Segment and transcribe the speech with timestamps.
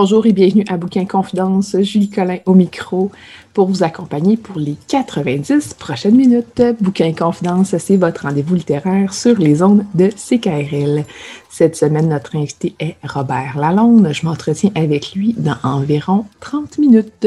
[0.00, 1.74] Bonjour et bienvenue à Bouquin Confidence.
[1.80, 3.10] Julie Collin au micro
[3.52, 6.62] pour vous accompagner pour les 90 prochaines minutes.
[6.80, 11.04] Bouquin Confidence, c'est votre rendez-vous littéraire sur les ondes de CKRL.
[11.50, 14.12] Cette semaine, notre invité est Robert Lalonde.
[14.12, 17.26] Je m'entretiens avec lui dans environ 30 minutes.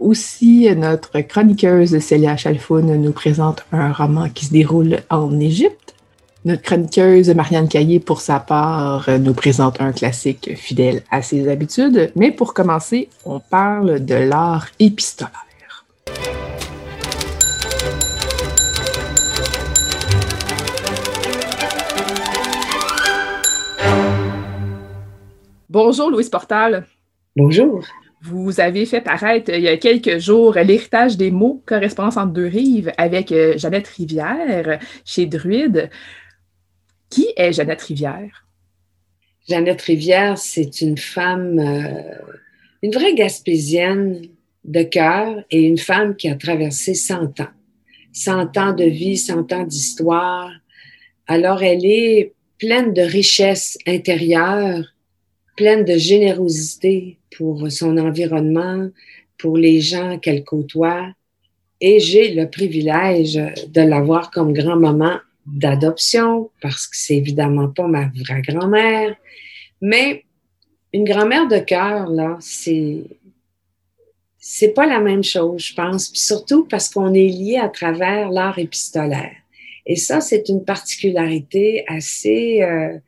[0.00, 5.85] Aussi, notre chroniqueuse Célia Chalfoun nous présente un roman qui se déroule en Égypte.
[6.46, 12.12] Notre chroniqueuse Marianne Caillé, pour sa part, nous présente un classique fidèle à ses habitudes.
[12.14, 15.84] Mais pour commencer, on parle de l'art épistolaire.
[25.68, 26.86] Bonjour Louise Portal.
[27.34, 27.82] Bonjour.
[28.22, 32.46] Vous avez fait paraître il y a quelques jours L'héritage des mots, correspondance entre deux
[32.46, 35.90] rives avec Jeannette Rivière chez Druide.
[37.10, 38.46] Qui est Jeannette Rivière?
[39.48, 42.34] Jeannette Rivière, c'est une femme, euh,
[42.82, 44.22] une vraie gaspésienne
[44.64, 47.54] de cœur et une femme qui a traversé 100 ans.
[48.12, 50.50] 100 ans de vie, 100 ans d'histoire.
[51.28, 54.84] Alors, elle est pleine de richesse intérieure,
[55.56, 58.88] pleine de générosité pour son environnement,
[59.38, 61.12] pour les gens qu'elle côtoie.
[61.80, 68.08] Et j'ai le privilège de l'avoir comme grand-maman d'adoption, parce que c'est évidemment pas ma
[68.08, 69.16] vraie grand-mère.
[69.80, 70.24] Mais
[70.92, 73.04] une grand-mère de cœur, là, c'est,
[74.38, 76.08] c'est pas la même chose, je pense.
[76.08, 79.34] Puis surtout parce qu'on est lié à travers l'art épistolaire.
[79.86, 82.98] Et ça, c'est une particularité assez euh,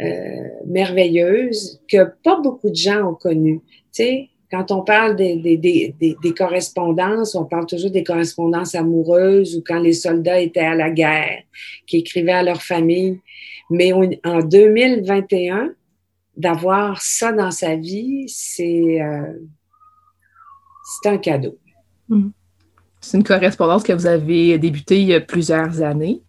[0.00, 3.60] euh, merveilleuse que pas beaucoup de gens ont connue.
[3.92, 9.56] Tu sais, quand on parle des, des, des, correspondances, on parle toujours des correspondances amoureuses
[9.56, 11.42] ou quand les soldats étaient à la guerre,
[11.86, 13.18] qui écrivaient à leur famille.
[13.70, 15.70] Mais en 2021,
[16.36, 19.32] d'avoir ça dans sa vie, c'est euh,
[21.06, 21.58] un cadeau.
[22.10, 22.28] Hmm.
[23.00, 26.20] C'est une correspondance que vous avez débutée il y a plusieurs années.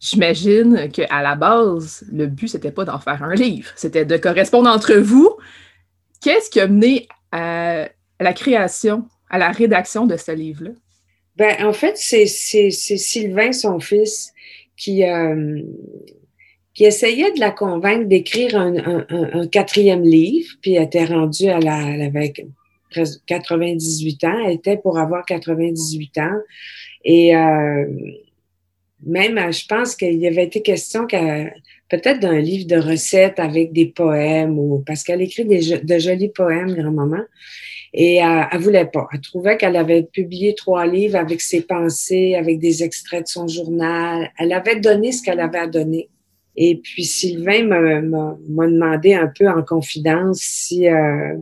[0.00, 4.68] J'imagine qu'à la base, le but, c'était pas d'en faire un livre, c'était de correspondre
[4.68, 5.36] entre vous.
[6.20, 7.88] Qu'est-ce qui a mené à
[8.20, 10.70] la création, à la rédaction de ce livre-là?
[11.36, 14.32] Ben, en fait, c'est Sylvain, son fils,
[14.76, 15.62] qui, euh,
[16.74, 21.48] qui essayait de la convaincre d'écrire un, un, un, quatrième livre, puis elle était rendue
[21.48, 22.10] à la,
[22.90, 24.38] presque 98 ans.
[24.46, 26.38] Elle était pour avoir 98 ans.
[27.04, 27.86] Et euh,
[29.04, 31.54] même, je pense qu'il y avait été question qu'elle
[31.92, 36.30] peut-être d'un livre de recettes avec des poèmes ou parce qu'elle écrit des, de jolis
[36.30, 37.22] poèmes, grand-maman.
[37.92, 39.06] Et elle, voulait pas.
[39.12, 43.46] Elle trouvait qu'elle avait publié trois livres avec ses pensées, avec des extraits de son
[43.46, 44.30] journal.
[44.38, 46.08] Elle avait donné ce qu'elle avait à donner.
[46.56, 48.36] Et puis Sylvain m'a
[48.68, 51.36] demandé un peu en confidence si euh,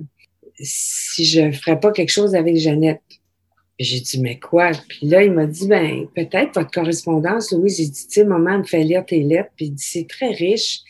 [0.59, 3.01] si je ferais pas quelque chose avec Jeannette.
[3.81, 4.73] J'ai dit, mais quoi?
[4.89, 7.79] Puis là, il m'a dit, ben, peut-être votre correspondance, Louise.
[7.79, 9.49] J'ai dit, tu sais, maman me fait lire tes lettres.
[9.57, 10.81] Puis il dit, c'est très riche.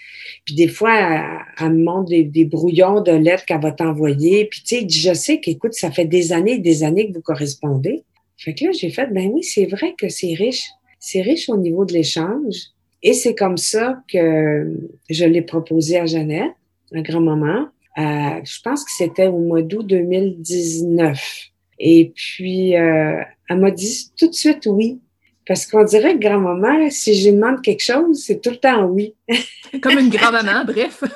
[0.45, 1.25] Puis des fois,
[1.61, 4.47] elle, me montre des, brouillons de lettres qu'elle va t'envoyer.
[4.47, 7.23] Puis tu sais, je sais qu'écoute, ça fait des années et des années que vous
[7.23, 8.03] correspondez.
[8.37, 10.67] Fait que là, j'ai fait, ben oui, c'est vrai que c'est riche.
[10.99, 12.57] C'est riche au niveau de l'échange.
[13.05, 14.77] Et c'est comme ça que
[15.09, 16.55] je l'ai proposé à Jeannette,
[16.93, 17.69] à grand-maman.
[17.99, 21.50] Euh, je pense que c'était au mois d'août 2019.
[21.81, 23.17] Et puis, euh,
[23.49, 25.01] elle m'a dit tout de suite oui.
[25.47, 28.85] Parce qu'on dirait que grand-maman, si je lui demande quelque chose, c'est tout le temps
[28.85, 29.15] oui.
[29.83, 31.03] Comme une grand-maman, bref.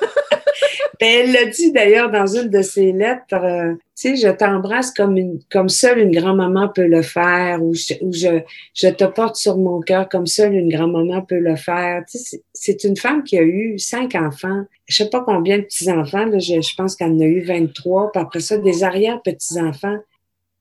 [0.99, 4.91] Ben, elle l'a dit d'ailleurs dans une de ses lettres, euh, tu sais, je t'embrasse
[4.91, 8.39] comme une, comme seule une grand-maman peut le faire, ou je, je,
[8.73, 12.03] je, te porte sur mon cœur comme seule une grand-maman peut le faire.
[12.09, 15.63] Tu sais, c'est une femme qui a eu cinq enfants, je sais pas combien de
[15.63, 19.97] petits-enfants, je, je pense qu'elle en a eu 23, puis après ça, des arrière-petits-enfants.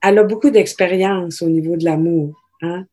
[0.07, 2.85] Elle a beaucoup d'expérience au niveau de l'amour, hein?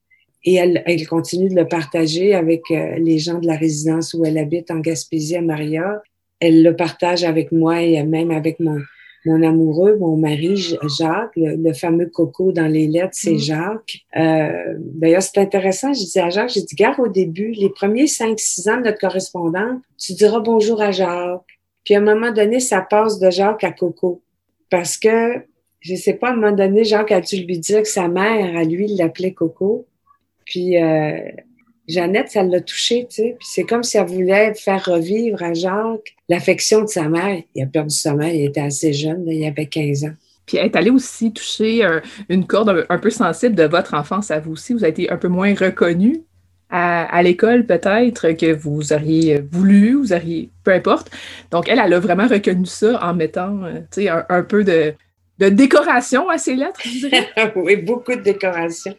[0.44, 4.26] Et elle, elle, continue de le partager avec euh, les gens de la résidence où
[4.26, 6.02] elle habite en Gaspésie à Maria.
[6.40, 8.80] Elle le partage avec moi et même avec mon,
[9.26, 10.56] mon amoureux, mon mari
[10.98, 13.40] Jacques, le, fameux coco dans les lettres, c'est mm.
[13.40, 14.00] Jacques.
[14.18, 18.08] Euh, D'ailleurs, c'est intéressant, je disais à Jacques, j'ai dit, gare au début, les premiers
[18.08, 21.42] cinq, six ans de notre correspondance, tu diras bonjour à Jacques.
[21.84, 24.22] Puis à un moment donné, ça passe de Jacques à Coco.
[24.70, 25.38] Parce que,
[25.82, 28.56] je sais pas, à un moment donné, Jacques a dû lui dire que sa mère,
[28.56, 29.88] à lui, l'appelait Coco.
[30.46, 31.20] Puis euh,
[31.88, 33.36] Jeannette, ça l'a touché, tu sais.
[33.40, 37.42] Puis c'est comme si elle voulait faire revivre à Jacques l'affection de sa mère.
[37.56, 40.14] Il a perdu sa mère, il était assez jeune, il avait 15 ans.
[40.46, 41.88] Puis elle est allée aussi toucher
[42.30, 44.74] une corde un, peu sensible de votre enfance à vous aussi.
[44.74, 46.24] Vous avez été un peu moins reconnu
[46.72, 51.12] à, l'école peut-être que vous auriez voulu, vous auriez, peu importe.
[51.52, 54.94] Donc elle, elle a vraiment reconnu ça en mettant, euh, tu sais, un, peu de,
[55.40, 56.82] de décoration à ses lettres,
[57.56, 58.96] oui, beaucoup de décoration.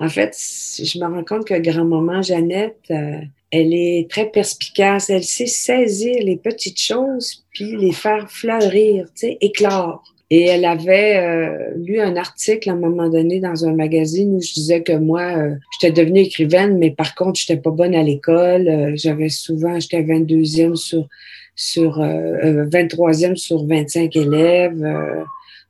[0.00, 0.36] En fait,
[0.78, 3.20] je me rends compte que grand-maman Jeannette, euh,
[3.50, 5.08] elle est très perspicace.
[5.10, 10.04] Elle sait saisir les petites choses puis les faire fleurir, tu sais, éclore.
[10.30, 14.42] Et elle avait euh, lu un article à un moment donné dans un magazine où
[14.42, 18.02] je disais que moi, euh, j'étais devenue écrivaine, mais par contre, j'étais pas bonne à
[18.02, 18.92] l'école.
[18.94, 21.08] J'avais souvent, j'étais 22e sur
[21.56, 24.84] sur 23e sur 25 élèves.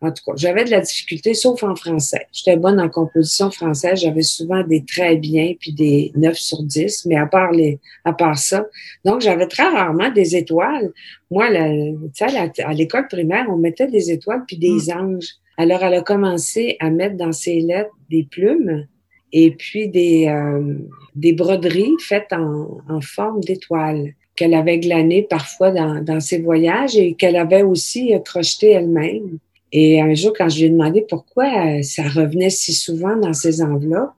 [0.00, 2.26] En tout cas, j'avais de la difficulté, sauf en français.
[2.32, 4.00] J'étais bonne en composition française.
[4.00, 8.12] J'avais souvent des très bien puis des 9 sur 10, mais à part les, à
[8.12, 8.66] part ça.
[9.04, 10.92] Donc, j'avais très rarement des étoiles.
[11.30, 14.98] Moi, tu sais, à l'école primaire, on mettait des étoiles puis des hmm.
[14.98, 15.28] anges.
[15.56, 18.86] Alors, elle a commencé à mettre dans ses lettres des plumes
[19.32, 20.74] et puis des, euh,
[21.16, 26.96] des broderies faites en, en forme d'étoiles qu'elle avait glanées parfois dans, dans ses voyages
[26.96, 29.38] et qu'elle avait aussi crocheté elle-même.
[29.72, 33.32] Et un jour, quand je lui ai demandé pourquoi euh, ça revenait si souvent dans
[33.32, 34.12] ses enveloppes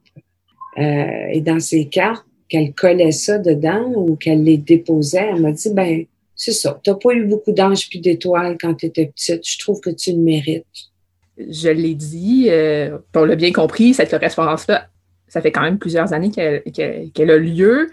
[0.78, 5.52] euh, et dans ses cartes, qu'elle collait ça dedans ou qu'elle les déposait, elle m'a
[5.52, 6.04] dit, ben,
[6.34, 9.80] c'est ça, t'as pas eu beaucoup d'anges puis d'étoiles quand tu étais petite, je trouve
[9.80, 10.64] que tu le mérites.
[11.38, 14.88] Je l'ai dit, euh, on l'a bien compris, cette correspondance-là,
[15.28, 17.88] ça fait quand même plusieurs années qu'elle a lieu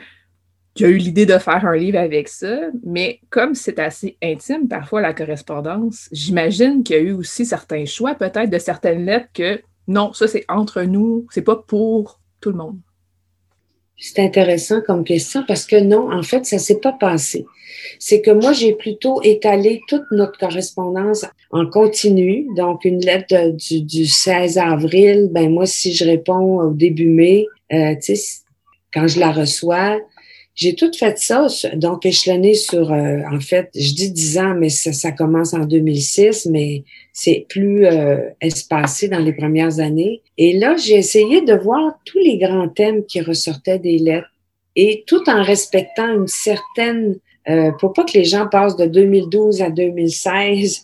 [0.77, 4.67] qui a eu l'idée de faire un livre avec ça, mais comme c'est assez intime
[4.67, 9.29] parfois la correspondance, j'imagine qu'il y a eu aussi certains choix, peut-être de certaines lettres
[9.33, 12.77] que non, ça c'est entre nous, c'est pas pour tout le monde.
[13.97, 17.47] C'est intéressant comme question parce que non, en fait, ça s'est pas passé.
[17.97, 22.45] C'est que moi, j'ai plutôt étalé toute notre correspondance en continu.
[22.55, 27.47] Donc, une lettre du, du 16 avril, ben moi, si je réponds au début mai,
[27.73, 28.43] euh, tu sais,
[28.93, 29.99] quand je la reçois,
[30.57, 31.45] j'ai tout fait ça,
[31.75, 35.65] donc échelonné sur, euh, en fait, je dis 10 ans, mais ça, ça commence en
[35.65, 36.83] 2006, mais
[37.13, 40.23] c'est plus euh, espacé dans les premières années.
[40.39, 44.33] Et là, j'ai essayé de voir tous les grands thèmes qui ressortaient des lettres,
[44.75, 47.17] et tout en respectant une certaine,
[47.47, 50.83] euh, pour pas que les gens passent de 2012 à 2016,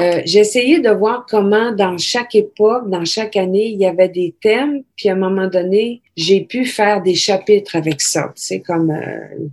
[0.00, 4.08] euh, j'ai essayé de voir comment dans chaque époque, dans chaque année, il y avait
[4.08, 8.60] des thèmes, puis à un moment donné, j'ai pu faire des chapitres avec ça, sais,
[8.60, 9.48] comme euh,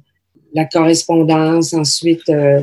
[0.53, 2.61] la correspondance, ensuite euh,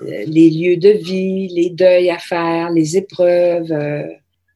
[0.00, 3.72] les lieux de vie, les deuils à faire, les épreuves.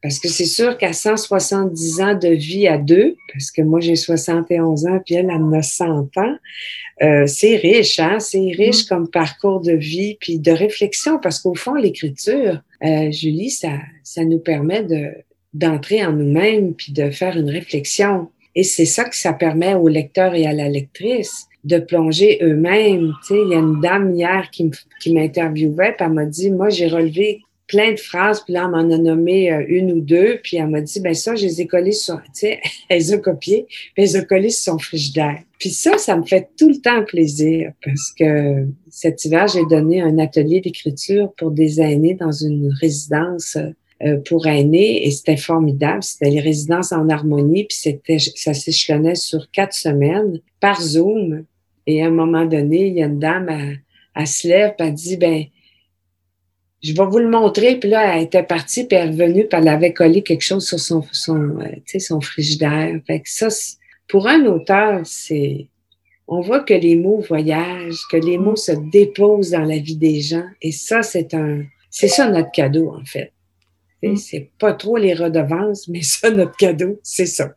[0.03, 3.97] parce que c'est sûr qu'à 170 ans de vie à deux, parce que moi j'ai
[3.97, 5.87] 71 ans, puis elle a 100
[6.19, 6.37] ans,
[7.03, 8.19] euh, c'est riche, hein?
[8.21, 8.89] C'est riche mm.
[8.89, 14.25] comme parcours de vie puis de réflexion parce qu'au fond, l'écriture, euh, Julie, ça, ça
[14.25, 15.13] nous permet de
[15.55, 18.29] d'entrer en nous-mêmes puis de faire une réflexion.
[18.55, 23.13] Et c'est ça que ça permet au lecteur et à la lectrice de plonger eux-mêmes.
[23.27, 24.71] Tu sais, il y a une dame hier qui,
[25.13, 28.95] m'interviewait, puis elle m'a dit, moi, j'ai relevé plein de phrases, puis là, elle m'en
[28.95, 31.67] a nommé euh, une ou deux, puis elle m'a dit, ben ça, je les ai
[31.67, 34.79] collées sur, tu sais, elle les a copiées, puis elle les a collées sur son
[34.79, 35.43] frigidaire.
[35.59, 40.01] Puis ça, ça me fait tout le temps plaisir, parce que cet hiver, j'ai donné
[40.01, 43.59] un atelier d'écriture pour des aînés dans une résidence
[44.05, 46.05] euh, pour aînés, et c'était formidable.
[46.05, 51.45] C'était les résidences en harmonie, puis c'était, ça s'échelonnait sur quatre semaines par Zoom.
[51.87, 53.81] Et à un moment donné, il y a une dame, elle,
[54.15, 55.45] elle se lève, elle dit, ben
[56.81, 57.77] je vais vous le montrer.
[57.77, 60.67] Puis là, elle était partie, puis elle est revenue, puis elle avait collé quelque chose
[60.67, 63.01] sur son, son, euh, son frigidaire.
[63.07, 63.49] Fait que ça,
[64.09, 65.69] pour un auteur, c'est
[66.29, 70.21] on voit que les mots voyagent, que les mots se déposent dans la vie des
[70.21, 70.45] gens.
[70.61, 73.33] Et ça, c'est un, c'est ça notre cadeau, en fait.
[74.03, 74.17] Mm.
[74.17, 77.55] C'est pas trop les redevances, mais ça, notre cadeau, c'est ça.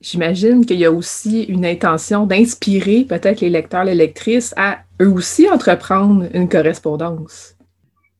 [0.00, 5.12] J'imagine qu'il y a aussi une intention d'inspirer peut-être les lecteurs, les lectrices à eux
[5.12, 7.56] aussi entreprendre une correspondance.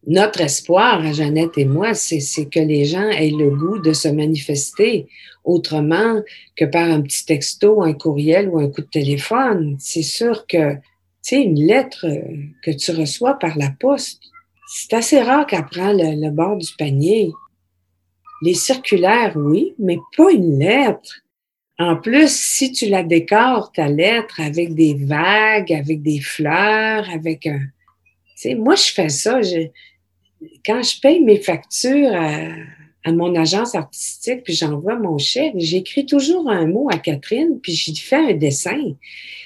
[0.07, 5.09] Notre espoir, Jeannette et moi, c'est que les gens aient le goût de se manifester
[5.45, 6.23] autrement
[6.57, 9.77] que par un petit texto, un courriel ou un coup de téléphone.
[9.79, 10.81] C'est sûr que, tu
[11.23, 12.07] sais, une lettre
[12.63, 14.21] que tu reçois par la poste,
[14.69, 17.31] c'est assez rare qu'elle prend le bord du panier.
[18.43, 21.21] Les circulaires, oui, mais pas une lettre.
[21.79, 27.47] En plus, si tu la décores, ta lettre, avec des vagues, avec des fleurs, avec
[27.47, 27.59] un...
[27.59, 29.41] Tu sais, moi, je fais ça.
[30.65, 32.49] Quand je paye mes factures à,
[33.11, 37.97] mon agence artistique, puis j'envoie mon chèque, j'écris toujours un mot à Catherine, puis j'y
[37.97, 38.93] fais un dessin.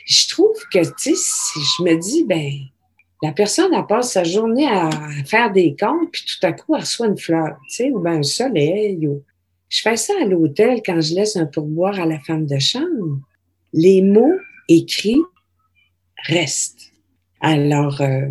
[0.04, 2.50] Je trouve que, tu sais, je me dis, ben,
[3.22, 4.90] la personne, elle passe sa journée à
[5.25, 8.18] faire des comptes, puis tout à coup, elle reçoit une fleur, tu sais, ou ben
[8.18, 9.22] un soleil, ou
[9.70, 13.18] je fais ça à l'hôtel quand je laisse un pourboire à la femme de chambre.
[13.72, 15.22] Les mots écrits
[16.26, 16.92] restent.
[17.40, 18.28] Alors, euh,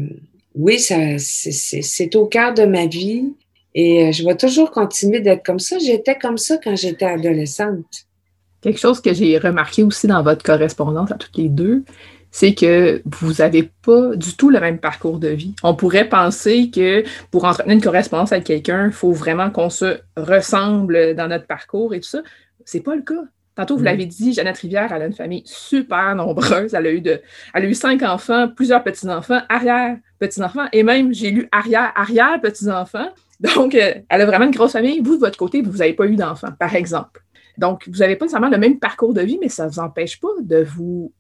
[0.54, 3.34] oui, c'est au cœur de ma vie
[3.76, 5.78] et euh, je vais toujours continuer d'être comme ça.
[5.78, 7.86] J'étais comme ça quand j'étais adolescente.
[8.62, 11.84] Quelque chose que j'ai remarqué aussi dans votre correspondance à toutes les deux,
[12.32, 15.54] c'est que vous n'avez pas du tout le même parcours de vie.
[15.62, 20.00] On pourrait penser que pour entretenir une correspondance avec quelqu'un, il faut vraiment qu'on se
[20.18, 22.22] ressemble dans notre parcours et tout ça.
[22.64, 23.24] C'est pas le cas.
[23.56, 26.74] Tantôt, vous l'avez dit, Jeannette Rivière, elle a une famille super nombreuse.
[26.74, 27.22] Elle a eu, de,
[27.54, 33.10] elle a eu cinq enfants, plusieurs petits-enfants, arrière-petits-enfants, et même, j'ai lu arrière-arrière-petits-enfants.
[33.40, 35.02] Donc, euh, elle a vraiment une grosse famille.
[35.02, 37.22] Vous, de votre côté, vous n'avez pas eu d'enfants, par exemple.
[37.58, 40.20] Donc, vous n'avez pas nécessairement le même parcours de vie, mais ça ne vous empêche
[40.20, 41.12] pas de vous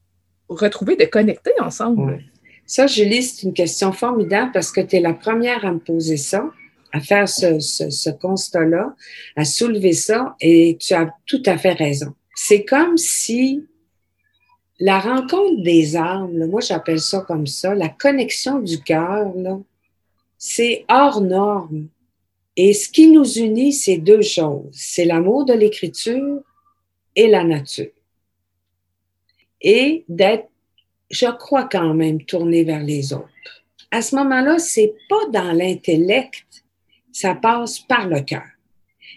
[0.49, 2.23] retrouver, de connecter ensemble.
[2.65, 6.17] Ça, Julie, c'est une question formidable parce que tu es la première à me poser
[6.17, 6.49] ça,
[6.91, 8.95] à faire ce, constat-là,
[9.35, 12.13] à soulever ça, et tu as tout à fait raison.
[12.35, 13.63] C'est comme si
[14.79, 19.33] la rencontre des âmes, moi j'appelle ça comme ça, la connexion du cœur,
[20.37, 21.87] c'est hors norme.
[22.57, 24.69] Et ce qui nous unit, c'est deux choses.
[24.71, 26.41] C'est l'amour de l'écriture
[27.15, 27.91] et la nature
[29.65, 30.47] et d'être,
[31.09, 33.63] je crois quand même, tourné vers les autres.
[33.91, 36.63] À ce moment-là, c'est pas dans l'intellect,
[37.11, 38.45] ça passe par le cœur.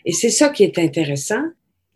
[0.07, 1.42] Et c'est ça qui est intéressant.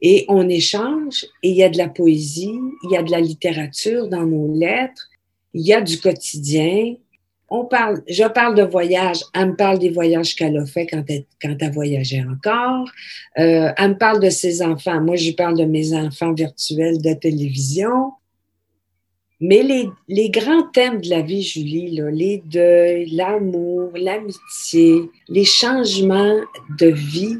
[0.02, 3.20] Et on échange, et il y a de la poésie, il y a de la
[3.20, 5.08] littérature dans nos lettres,
[5.54, 6.96] il y a du quotidien.
[7.54, 11.04] On parle, je parle de voyage, elle me parle des voyages qu'elle a fait quand
[11.06, 12.88] elle, quand elle voyageait encore.
[13.38, 15.02] Euh, elle me parle de ses enfants.
[15.02, 18.12] Moi, je parle de mes enfants virtuels de télévision.
[19.38, 19.62] Mais
[20.08, 26.40] les, grands thèmes de la vie, Julie, les deuils, l'amour, l'amitié, les changements
[26.78, 27.36] de vie,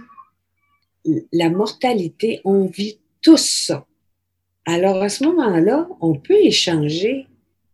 [1.33, 3.87] la mortalité, on vit tout ça.
[4.67, 7.29] Alors à ce moment-là, on peut échanger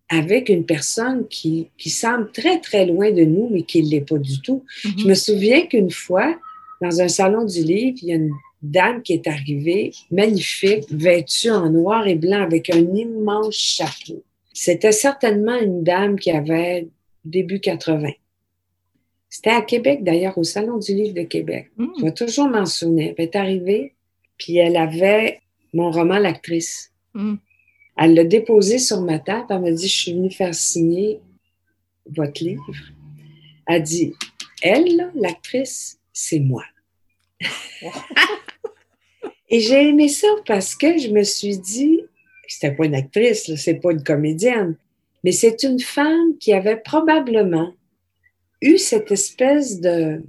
[0.09, 4.01] avec une personne qui, qui semble très, très loin de nous, mais qui ne l'est
[4.09, 4.65] pas du tout.
[4.85, 5.01] Mm-hmm.
[5.03, 6.35] Je me souviens qu'une fois,
[6.81, 11.51] dans un salon du livre, il y a une dame qui est arrivée, magnifique, vêtue
[11.51, 14.23] en noir et blanc avec un immense chapeau.
[14.53, 16.89] C'était certainement une dame qui avait
[17.25, 18.11] début 80.
[19.29, 21.71] C'était à Québec, d'ailleurs, au Salon du Livre de Québec.
[21.99, 23.15] Je vais toujours m'en souvenir.
[23.17, 23.95] Elle est arrivée,
[24.39, 25.41] puis elle avait
[25.75, 26.93] mon roman L'actrice.
[27.15, 27.37] Hmm.
[27.99, 29.47] Elle l'a déposé sur ma table.
[29.51, 31.21] Elle m'a dit Je suis venue faire signer
[32.17, 32.71] votre livre.
[33.67, 34.15] Elle dit
[34.63, 36.65] Elle, l'actrice, c'est moi.
[39.51, 42.03] Et j'ai aimé ça parce que je me suis dit,
[42.47, 44.77] c'était pas une actrice, c'est pas une comédienne,
[45.25, 47.73] mais c'est une femme qui avait probablement
[48.61, 50.23] eu cette espèce de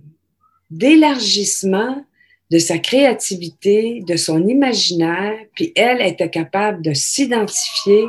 [0.70, 2.06] d'élargissement
[2.52, 8.06] de sa créativité, de son imaginaire, puis elle était capable de s'identifier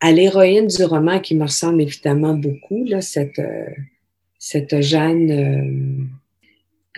[0.00, 3.66] à l'héroïne du roman qui me ressemble évidemment beaucoup, là, cette, euh,
[4.38, 6.04] cette Jeanne, euh,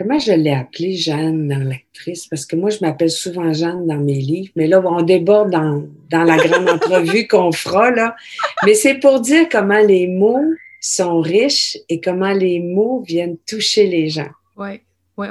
[0.00, 2.26] Comment je l'ai appelée Jeanne dans l'actrice?
[2.26, 5.84] Parce que moi, je m'appelle souvent Jeanne dans mes livres, mais là, on déborde dans,
[6.10, 8.16] dans la grande entrevue qu'on fera, là.
[8.64, 13.88] Mais c'est pour dire comment les mots sont riches et comment les mots viennent toucher
[13.88, 14.30] les gens.
[14.56, 14.80] Oui,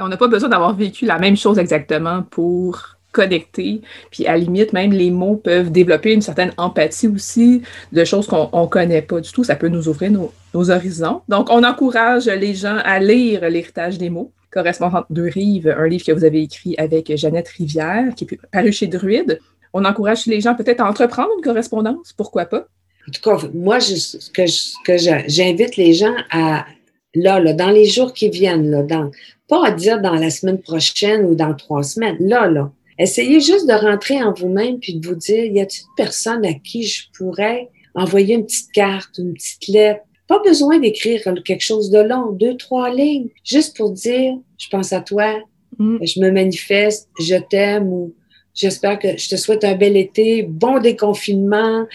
[0.00, 3.80] on n'a pas besoin d'avoir vécu la même chose exactement pour connecter.
[4.10, 8.26] Puis à la limite, même les mots peuvent développer une certaine empathie aussi de choses
[8.26, 9.44] qu'on ne connaît pas du tout.
[9.44, 11.22] Ça peut nous ouvrir nos, horizons.
[11.28, 16.04] Donc, on encourage les gens à lire l'héritage des mots correspondante de Rive, un livre
[16.04, 19.38] que vous avez écrit avec Jeannette Rivière, qui est paru chez Druide.
[19.72, 22.66] On encourage les gens peut-être à entreprendre une correspondance, pourquoi pas?
[23.08, 24.96] En tout cas, moi, que
[25.28, 26.66] j'invite les gens à,
[27.14, 29.10] là, là, dans les jours qui viennent, là, dans,
[29.48, 33.66] pas à dire dans la semaine prochaine ou dans trois semaines, là, là, essayez juste
[33.66, 37.04] de rentrer en vous-même puis de vous dire, y a-t-il une personne à qui je
[37.16, 40.00] pourrais envoyer une petite carte, une petite lettre?
[40.28, 44.92] Pas besoin d'écrire quelque chose de long, deux, trois lignes, juste pour dire, je pense
[44.92, 45.34] à toi,
[45.78, 45.98] mm.
[46.02, 48.14] je me manifeste, je t'aime ou
[48.54, 51.86] j'espère que je te souhaite un bel été, bon déconfinement,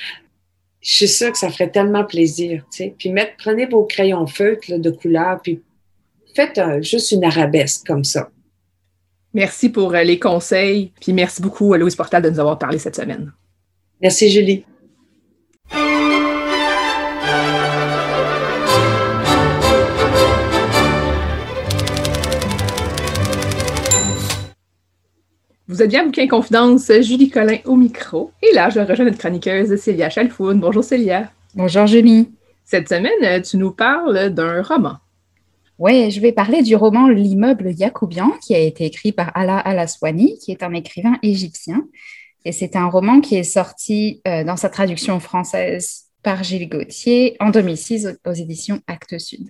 [0.85, 2.63] je suis sûre que ça ferait tellement plaisir.
[2.99, 5.63] Puis mettre, prenez vos crayons feutres de couleur, puis
[6.35, 8.29] faites juste une arabesque comme ça.
[9.33, 12.77] Merci pour euh, les conseils, puis merci beaucoup à Louise Portal de nous avoir parlé
[12.77, 13.33] cette semaine.
[13.99, 14.63] Merci Julie.
[25.75, 28.31] Vous êtes bien à Bouquin Confidence, Julie Collin au micro.
[28.41, 30.57] Et là, je rejoins notre chroniqueuse Célia Chalfoun.
[30.57, 31.29] Bonjour Célia.
[31.53, 32.29] Bonjour Julie.
[32.63, 34.93] Cette semaine, tu nous parles d'un roman.
[35.77, 40.39] Oui, je vais parler du roman L'immeuble Yacoubian qui a été écrit par Ala Alaswani,
[40.39, 41.83] qui est un écrivain égyptien.
[42.45, 47.35] Et c'est un roman qui est sorti euh, dans sa traduction française par Gilles Gauthier
[47.41, 49.49] en 2006 aux éditions Actes Sud.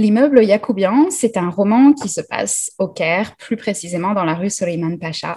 [0.00, 4.48] L'immeuble Yacoubian, c'est un roman qui se passe au Caire, plus précisément dans la rue
[4.48, 5.36] Soleiman Pacha,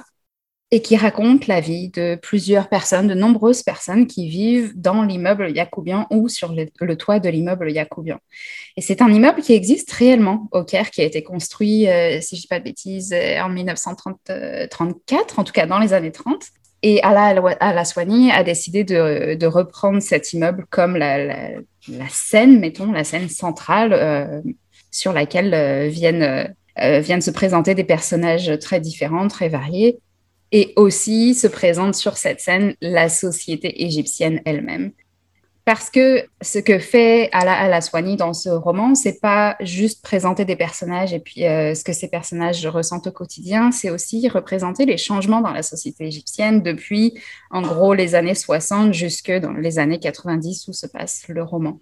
[0.71, 5.51] et qui raconte la vie de plusieurs personnes, de nombreuses personnes qui vivent dans l'immeuble
[5.51, 8.19] Yacoubian ou sur le, toit de l'immeuble Yacoubian.
[8.77, 12.37] Et c'est un immeuble qui existe réellement au Caire, qui a été construit, euh, si
[12.37, 16.13] je ne dis pas de bêtises, euh, en 1934, en tout cas dans les années
[16.13, 16.41] 30.
[16.85, 21.55] Et Ala Soigny a décidé de, reprendre cet immeuble comme la,
[22.09, 24.41] scène, mettons, la scène centrale euh,
[24.91, 25.89] sur laquelle euh,
[26.81, 29.97] euh, viennent se présenter des personnages très différents, très variés.
[30.51, 34.91] Et aussi se présente sur cette scène la société égyptienne elle-même.
[35.65, 40.57] Parce que ce que fait Ala Alaswani dans ce roman, c'est pas juste présenter des
[40.57, 44.97] personnages et puis euh, ce que ces personnages ressentent au quotidien, c'est aussi représenter les
[44.97, 47.17] changements dans la société égyptienne depuis,
[47.49, 51.79] en gros, les années 60 jusque dans les années 90 où se passe le roman.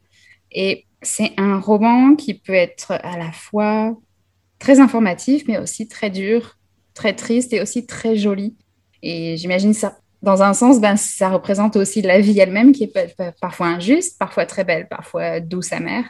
[0.51, 3.97] Et c'est un roman qui peut être à la fois
[4.59, 6.59] très informatif, mais aussi très dur,
[6.93, 8.55] très triste et aussi très joli.
[9.01, 13.15] Et j'imagine ça dans un sens, ben, ça représente aussi la vie elle-même qui est
[13.41, 16.05] parfois injuste, parfois très belle, parfois douce, amère.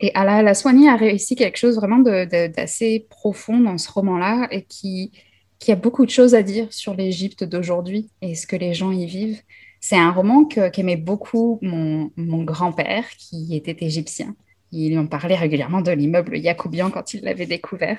[0.00, 4.62] Et Ala la Soigny a réussi quelque chose vraiment d'assez profond dans ce roman-là et
[4.62, 5.12] qui,
[5.58, 8.92] qui a beaucoup de choses à dire sur l'Égypte d'aujourd'hui et ce que les gens
[8.92, 9.40] y vivent.
[9.80, 14.34] C'est un roman qu'aimait beaucoup mon, mon grand-père qui était égyptien.
[14.72, 17.98] Il en parlait régulièrement de l'immeuble Yacoubian quand il l'avait découvert.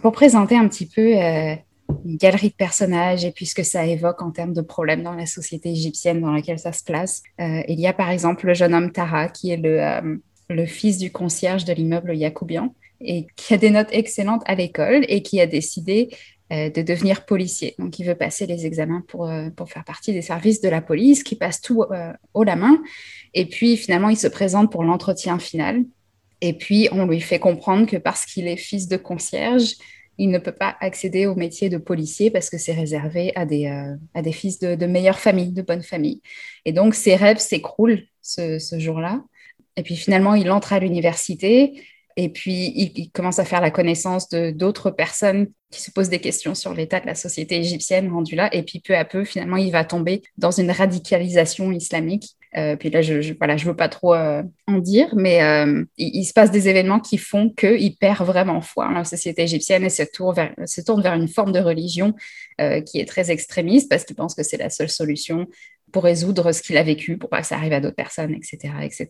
[0.00, 1.54] Pour présenter un petit peu euh,
[2.04, 5.14] une galerie de personnages et puis ce que ça évoque en termes de problèmes dans
[5.14, 7.22] la société égyptienne dans laquelle ça se place.
[7.40, 10.98] Euh, il y a par exemple le jeune homme Tara, qui est le, euh, fils
[10.98, 15.40] du concierge de l'immeuble Yacoubian et qui a des notes excellentes à l'école et qui
[15.40, 16.10] a décidé
[16.52, 17.74] euh, de devenir policier.
[17.78, 21.22] Donc, il veut passer les examens pour, pour faire partie des services de la police,
[21.22, 21.84] qui passe tout
[22.34, 22.82] haut la main.
[23.32, 25.84] Et puis, finalement, il se présente pour l'entretien final.
[26.42, 29.76] Et puis, on lui fait comprendre que parce qu'il est fils de concierge,
[30.22, 33.66] il ne peut pas accéder au métier de policier parce que c'est réservé à des,
[33.66, 36.22] euh, à des fils de, de meilleures familles, de bonnes familles.
[36.64, 39.22] Et donc, ses rêves s'écroulent ce, ce jour-là.
[39.76, 41.74] Et puis finalement, il entre à l'université
[42.16, 46.20] et puis, il, commence à faire la connaissance de d'autres personnes qui se posent des
[46.20, 48.54] questions sur l'état de la société égyptienne rendue là.
[48.54, 52.36] Et puis, peu à peu, finalement, il va tomber dans une radicalisation islamique.
[52.56, 55.84] Euh, puis là, je, ne voilà, je veux pas trop euh, en dire, mais euh,
[55.96, 59.84] il, se passe des événements qui font qu'il perd vraiment foi en la société égyptienne
[59.84, 60.34] et se tourne
[61.02, 62.14] vers, une forme de religion
[62.86, 65.48] qui est très extrémiste parce qu'il pense que c'est la seule solution
[65.90, 68.72] pour résoudre ce qu'il a vécu, pour pas que ça arrive à d'autres personnes, etc.
[68.82, 69.08] etc.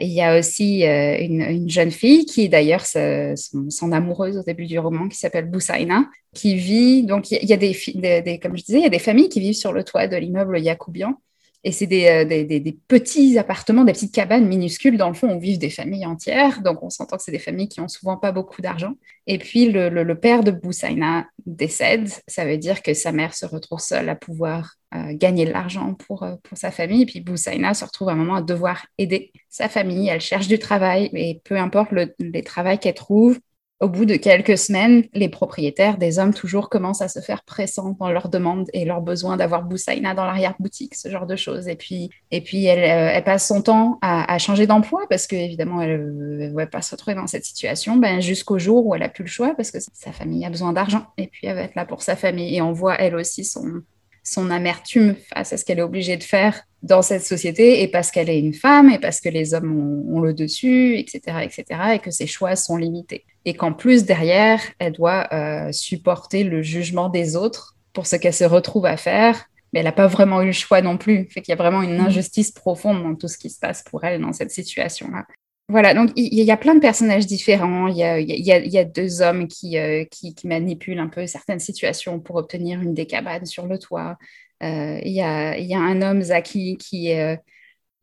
[0.00, 5.08] Il y a aussi une, jeune fille qui d'ailleurs son, amoureuse au début du roman,
[5.08, 8.82] qui s'appelle Boussaina, qui vit, donc il y, a des, des, comme je disais, il
[8.82, 11.18] y a des familles qui vivent sur le toit de l'immeuble Yacoubian,
[11.62, 15.38] et c'est euh, des, des, petits appartements, des petites cabanes minuscules dans le fond où
[15.38, 16.62] vivent des familles entières.
[16.62, 18.94] Donc on s'entend que c'est des familles qui ont souvent pas beaucoup d'argent.
[19.26, 22.08] Et puis le, le, père de Boussaina décède.
[22.26, 25.94] Ça veut dire que sa mère se retrouve seule à pouvoir euh, gagner de l'argent
[25.94, 27.02] pour, euh, pour sa famille.
[27.02, 30.08] Et puis Boussaina se retrouve à un moment à devoir aider sa famille.
[30.08, 33.38] Elle cherche du travail, mais peu importe le, les travaux qu'elle trouve,
[33.80, 37.96] au bout de quelques semaines, les propriétaires, des hommes toujours, commencent à se faire pressants
[37.98, 41.66] dans leurs demandes et leur besoin d'avoir Boussaïna dans l'arrière-boutique, ce genre de choses.
[41.66, 46.66] Et puis, euh, elle passe son temps à, changer d'emploi parce qu'évidemment, elle ne va
[46.66, 49.54] pas se retrouver dans cette situation ben, jusqu'au jour où elle a plus le choix
[49.56, 51.06] parce que sa famille a besoin d'argent.
[51.16, 52.54] Et puis, elle va être là pour sa famille.
[52.54, 53.82] Et on voit elle aussi son,
[54.22, 58.10] son amertume face à ce qu'elle est obligée de faire dans cette société et parce
[58.10, 61.98] qu'elle est une femme et parce que les hommes ont, le dessus, etc., etc., et
[61.98, 63.24] que ses choix sont limités.
[63.44, 68.34] Et qu'en plus, derrière, elle doit euh, supporter le jugement des autres pour ce qu'elle
[68.34, 71.28] se retrouve à faire, mais elle n'a pas vraiment eu le choix non plus.
[71.30, 72.06] Fait qu'il y a vraiment une mmh.
[72.06, 75.26] injustice profonde dans tout ce qui se passe pour elle dans cette situation-là.
[75.70, 77.86] Voilà, donc il y, a plein de personnages différents.
[77.86, 79.42] Il y a, deux hommes
[79.74, 83.78] euh, qui, qui, manipulent un peu certaines situations pour obtenir une des cabanes sur le
[83.78, 84.18] toit.
[84.64, 87.36] Euh, il, y a, un homme, Zaki, qui euh,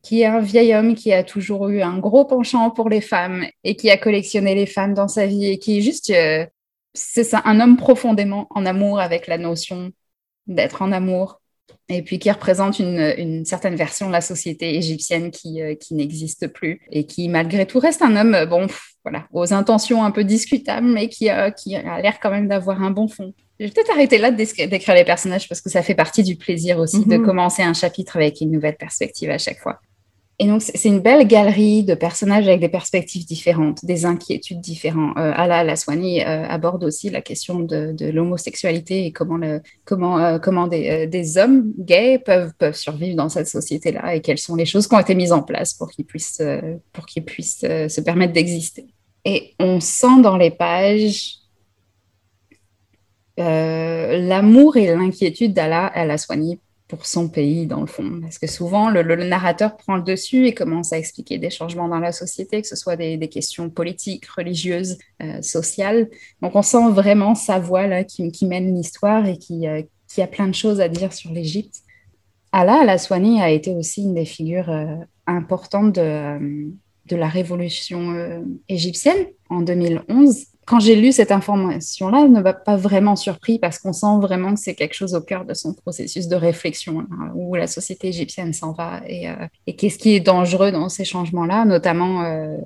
[0.02, 3.46] qui est un vieil homme qui a toujours eu un gros penchant pour les femmes
[3.66, 6.14] et qui a collectionné les femmes dans sa vie et qui est juste,
[6.94, 9.92] c'est ça, un homme profondément en amour avec la notion
[10.48, 11.42] d'être en amour
[11.90, 16.48] et puis qui représente une, certaine version de la société égyptienne qui, euh, qui n'existe
[16.48, 18.68] plus et qui, malgré tout, reste un homme, euh, bon,
[19.04, 22.92] voilà, aux intentions un peu discutables, mais qui, qui a l'air quand même d'avoir un
[22.92, 23.34] bon fond.
[23.60, 26.78] Je vais peut-être arrêter là d'écrire les personnages parce que ça fait partie du plaisir
[26.78, 27.26] aussi de mhm.
[27.26, 29.80] commencer un chapitre avec une nouvelle perspective à chaque fois.
[30.40, 35.18] Et donc, c'est une belle galerie de personnages avec des perspectives différentes, des inquiétudes différentes.
[35.18, 39.58] Euh, Ala Laswani euh, aborde aussi la question de, l'homosexualité et comment, euh,
[39.92, 44.94] euh, des, hommes gays peuvent, survivre dans cette société-là et quelles sont les choses qui
[44.94, 48.86] ont été mises en place pour qu'ils puissent, se permettre d'exister.
[49.26, 51.40] Et on sent dans les pages
[53.38, 58.20] l'amour et l'inquiétude d'Ala Alaswani pour son pays, dans le fond.
[58.22, 62.00] Parce que souvent, le, narrateur prend le dessus et commence à expliquer des changements dans
[62.00, 66.10] la société, que ce soit des, questions politiques, religieuses, euh, sociales.
[66.42, 70.28] Donc, on sent vraiment sa voix là, qui, mène l'histoire et qui, euh, qui, a
[70.28, 71.82] plein de choses à dire sur l'Égypte.
[72.54, 74.96] Ala Al-Aswani a été aussi une des figures euh,
[75.26, 76.70] importantes de,
[77.06, 83.16] de la révolution égyptienne en 2011 quand j'ai lu cette information-là, ne m'a pas vraiment
[83.16, 86.36] surpris parce qu'on sent vraiment que c'est quelque chose au cœur de son processus de
[86.36, 90.74] réflexion, hein, où la société égyptienne s'en va et, euh, et qu'est-ce qui est dangereux
[90.74, 92.58] dans ces changements-là, notamment, euh,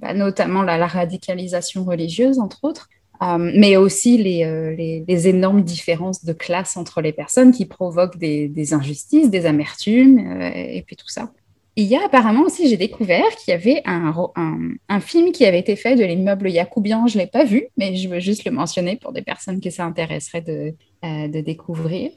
[0.00, 2.88] bah, notamment la, radicalisation religieuse, entre autres.
[3.22, 8.48] Euh, mais aussi les, les, énormes différences de classe entre les personnes qui provoquent des,
[8.48, 11.30] des injustices, des amertumes, et puis tout ça
[11.76, 15.76] il y a apparemment aussi, j'ai découvert qu'il y avait un, film qui avait été
[15.76, 17.06] fait de l'immeuble Yacoubian.
[17.06, 19.70] Je ne l'ai pas vu, mais je veux juste le mentionner pour des personnes qui
[19.70, 22.10] s'intéresseraient de, euh, de découvrir.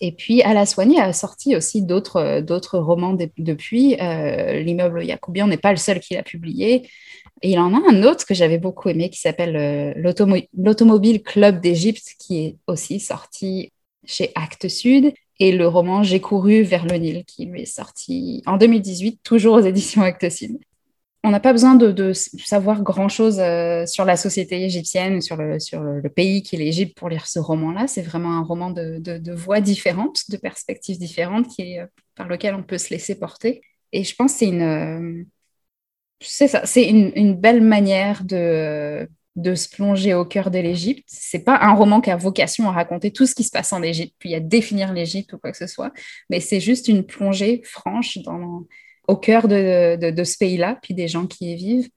[0.00, 3.96] Et puis, Alaswani a sorti aussi d'autres romans depuis.
[4.00, 6.88] Euh, l'immeuble Yacoubian n'est pas le seul qu'il a publié.
[7.40, 9.94] Il en a un autre que j'avais beaucoup aimé qui s'appelle euh,
[10.54, 13.72] L'Automobile Club d'Égypte, qui est aussi sorti
[14.04, 18.42] chez Actes Sud et le roman J'ai couru vers le Nil, qui lui est sorti
[18.46, 20.58] en 2018, toujours aux éditions Actocide.
[21.24, 25.80] On n'a pas besoin de, savoir grand-chose euh, sur la société égyptienne, sur le, sur
[25.80, 27.86] le pays qui est l'Égypte pour lire ce roman-là.
[27.86, 32.56] C'est vraiment un roman de, de, voix différentes, de perspectives différentes, qui euh, par lequel
[32.56, 33.62] on peut se laisser porter.
[33.92, 35.24] Et je pense que c'est une, euh,
[36.76, 41.04] une, une, belle manière de, de se plonger au cœur de l'Égypte.
[41.06, 43.82] C'est pas un roman qui a vocation à raconter tout ce qui se passe en
[43.82, 45.92] Égypte, puis à définir l'Égypte ou quoi que ce soit,
[46.28, 48.18] mais c'est juste une plongée franche
[49.08, 51.88] au cœur de, ce pays-là, puis des gens qui y vivent.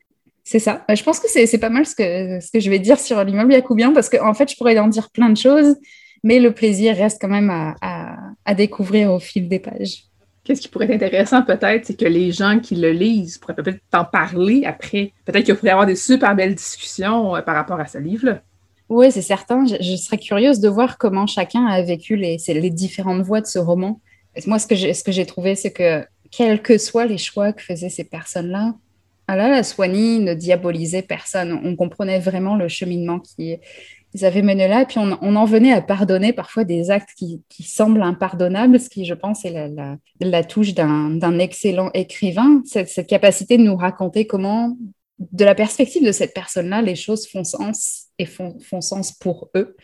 [0.44, 0.86] C'est ça.
[0.88, 3.54] Je pense que c'est pas mal ce que, ce que je vais dire sur l'immeuble
[3.54, 5.76] Yacoubien, parce qu'en en fait, je pourrais en dire plein de choses,
[6.24, 7.50] mais le plaisir reste quand même
[7.82, 10.04] à découvrir au fil des pages.
[10.46, 13.80] Qu'est-ce qui pourrait être intéressant peut-être, c'est que les gens qui le lisent pourraient peut-être
[13.90, 15.12] t'en parler après.
[15.26, 18.42] Peut-être qu'il pourrait y avoir des super belles discussions euh, par rapport à ce livre-là.
[18.88, 19.66] Oui, c'est certain.
[19.66, 23.58] Je, serais curieuse de voir comment chacun a vécu les, les différentes voix de ce
[23.58, 24.00] roman.
[24.46, 28.04] Moi, ce que j'ai trouvé, c'est que quels que soient les choix que faisaient ces
[28.04, 28.76] personnes-là,
[29.28, 31.60] ah là, la Swanny ne diabolisait personne.
[31.64, 33.58] On comprenait vraiment le cheminement qui,
[34.16, 34.84] ils avaient mené là.
[34.84, 39.06] Et puis on, en venait à pardonner parfois des actes qui, semblent impardonnables, ce qui,
[39.06, 39.70] je pense, est
[40.22, 44.78] la, touche d'un excellent écrivain, cette, capacité de nous raconter comment,
[45.20, 49.76] de la perspective de cette personne-là, les choses font sens et font, sens pour eux.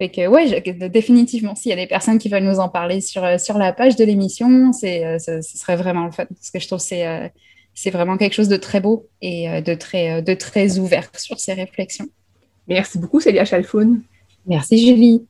[0.00, 3.40] Et que, ouais, définitivement, s'il y a des personnes qui veulent nous en parler sur,
[3.40, 6.26] sur la page de l'émission, c'est, ce, serait vraiment le fun.
[6.26, 7.28] Parce que je trouve que c'est, euh,
[7.74, 11.38] c'est vraiment quelque chose de très beau et euh, de très, de très ouvert sur
[11.38, 12.08] ces réflexions.
[12.68, 14.02] Merci beaucoup, Célia Chalfoun.
[14.46, 15.26] Merci, Julie.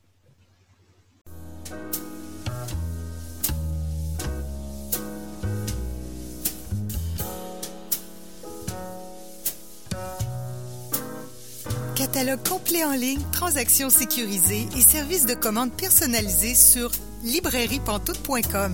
[11.95, 16.91] Catalogue complet en ligne, transactions sécurisées et services de commande personnalisés sur
[17.25, 18.73] librairiepantoute.com.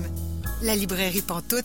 [0.63, 1.65] La librairie Pantoute,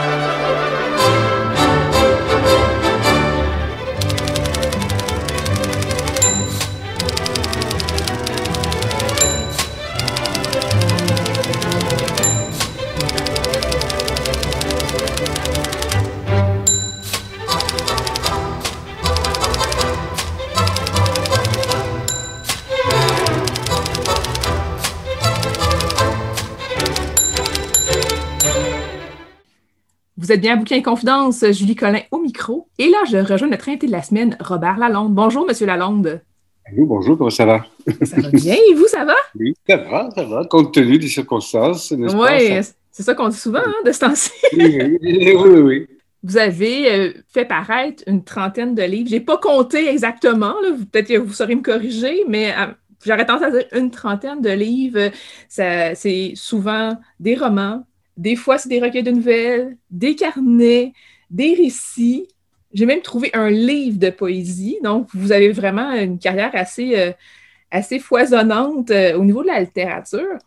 [30.21, 32.67] Vous êtes bien à Bouquin Confidence, Julie Collin au micro.
[32.77, 35.15] Et là, je rejoins notre invité de la semaine, Robert Lalonde.
[35.15, 36.21] Bonjour, Monsieur Lalonde.
[36.69, 37.65] Bonjour, bonjour, comment ça va?
[38.03, 39.15] Ça va bien, et vous, ça va?
[39.39, 42.37] Oui, ça va, ça va, compte tenu des circonstances, n'est-ce pas?
[42.37, 44.29] Oui, c'est ça qu'on dit souvent, hein, de ce temps-ci.
[44.57, 45.87] oui, oui, oui, oui.
[46.21, 49.09] Vous avez euh, fait paraître une trentaine de livres.
[49.09, 50.53] Je n'ai pas compté exactement,
[50.91, 52.67] peut-être que vous saurez me corriger, mais euh,
[53.03, 55.09] j'aurais tendance à dire une trentaine de livres.
[55.49, 57.83] C'est souvent des romans,
[58.17, 60.93] des fois c'est des recueils de nouvelles, des carnets,
[61.29, 62.27] des récits.
[62.73, 64.77] J'ai même trouvé un livre de poésie.
[64.83, 70.37] Donc, vous avez vraiment une carrière assez, euh, foisonnante au niveau de la littérature.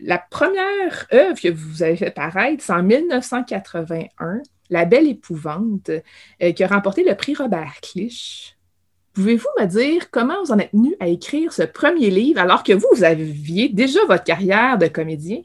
[0.00, 4.42] La première œuvre que vous avez fait paraître, c'est en 1981.
[4.70, 5.90] La Belle Épouvante,
[6.42, 8.56] euh, qui a remporté le prix Robert Clich.
[9.14, 12.72] Pouvez-vous me dire comment vous en êtes venu à écrire ce premier livre alors que
[12.72, 15.40] vous, vous aviez déjà votre carrière de comédien?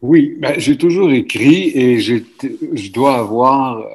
[0.00, 3.88] Oui, ben, j'ai toujours écrit et je dois avoir, euh,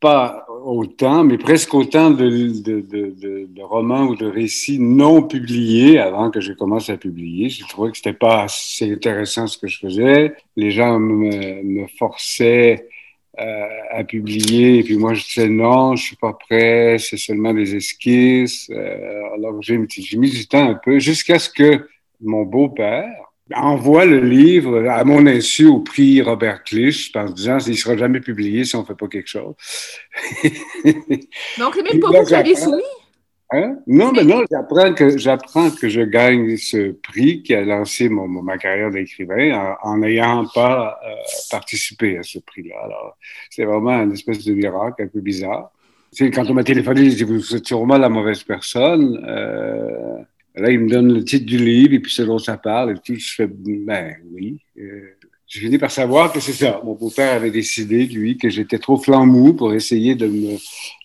[0.00, 2.28] pas autant, mais presque autant de,
[2.60, 7.48] de, romans ou de récits non publiés avant que je commence à publier.
[7.48, 10.34] Je trouvais que c'était pas assez intéressant ce que je faisais.
[10.56, 12.88] Les gens me, me forçaient
[13.38, 14.78] euh, à publier.
[14.78, 18.68] Et puis moi, je disais non, je suis pas prêt, c'est seulement des esquisses.
[18.70, 21.88] Euh, alors j'ai mis du temps un peu jusqu'à ce que
[22.20, 23.14] mon beau-père
[23.54, 27.96] envoie le livre à mon insu au prix Robert Clich en disant qu'il ne sera
[27.96, 29.54] jamais publié si on ne fait pas quelque chose.
[31.58, 32.82] Donc, c'est même pas vous qui avez soumis?
[33.52, 33.76] Hein?
[33.86, 38.26] Non, mais non, j'apprends que, j'apprends que je gagne ce prix qui a lancé mon,
[38.26, 41.14] ma carrière d'écrivain en n'ayant pas euh,
[41.48, 42.74] participé à ce prix-là.
[42.82, 43.16] Alors,
[43.50, 45.70] c'est vraiment une espèce de miracle un peu bizarre.
[46.12, 49.24] Tu quand on m'a téléphoné, je dit, vous êtes sûrement la mauvaise personne.
[49.28, 50.18] Euh,
[50.56, 52.92] là, il me donne le titre du livre et puis ce dont ça parle.
[52.92, 54.58] Et puis, je fais, ben oui.
[54.78, 55.16] Euh,
[55.46, 56.80] j'ai fini par savoir que c'est ça.
[56.84, 60.56] Mon beau-père avait décidé, lui, que j'étais trop flambou pour essayer de me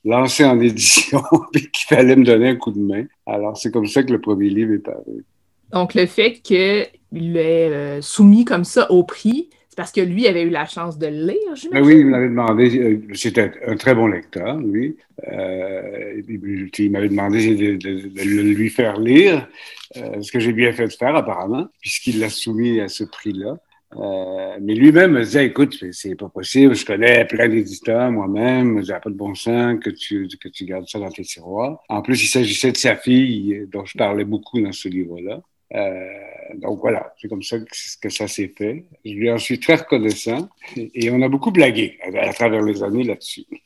[0.03, 1.21] lancer en édition
[1.53, 3.05] et qu'il fallait me donner un coup de main.
[3.27, 5.25] Alors, c'est comme ça que le premier livre est paru.
[5.71, 10.27] Donc, le fait qu'il l'ait euh, soumis comme ça au prix, c'est parce que lui
[10.27, 11.69] avait eu la chance de le lire, j'imagine?
[11.71, 14.97] Ben oui, il m'avait demandé, euh, c'était un très bon lecteur, lui.
[15.31, 19.47] Euh, il m'avait demandé de, lui faire lire,
[19.95, 23.59] ce que j'ai bien fait de faire apparemment, puisqu'il l'a soumis à ce prix-là.
[23.95, 28.99] Euh, mais lui-même me disait, écoute, c'est pas possible, je connais plein d'éditeurs moi-même, j'ai
[29.01, 31.81] pas de bon sens que tu, que tu gardes ça dans tes tiroirs.
[31.87, 35.41] En plus, il s'agissait de sa fille, dont je parlais beaucoup dans ce livre-là.
[35.73, 36.07] Euh,
[36.55, 38.85] donc voilà, c'est comme ça que, ça s'est fait.
[39.05, 43.03] Je lui en suis très reconnaissant et, on a beaucoup blagué à, travers les années
[43.03, 43.45] là-dessus.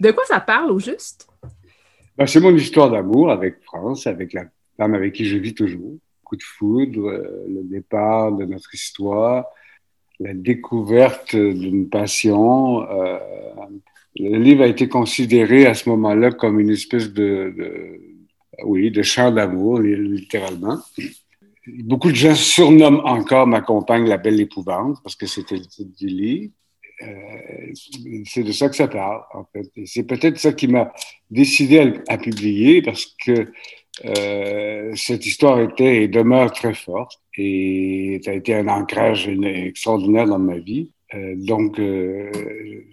[0.00, 1.26] de quoi ça parle au juste?
[2.16, 4.44] Ben, c'est mon histoire d'amour avec France, avec la
[4.76, 9.46] femme avec qui je vis toujours coup de foudre, euh, le départ de notre histoire,
[10.20, 12.82] la découverte d'une passion.
[12.90, 13.18] Euh,
[14.16, 18.00] le livre a été considéré à ce moment-là comme une espèce de,
[18.64, 20.78] oui, de chant d'amour, littéralement.
[21.66, 25.96] Beaucoup de gens surnomment encore ma compagne la belle épouvante parce que c'était le titre
[25.98, 26.52] du livre.
[27.02, 27.72] Euh,
[28.24, 29.68] c'est de ça que ça parle, en fait.
[29.86, 30.92] c'est peut-être ça qui m'a
[31.30, 33.52] décidé à, publier parce que
[34.04, 40.26] euh, cette histoire était et demeure très forte et ça a été un ancrage extraordinaire
[40.26, 40.92] dans ma vie.
[41.14, 42.30] Euh, donc, euh,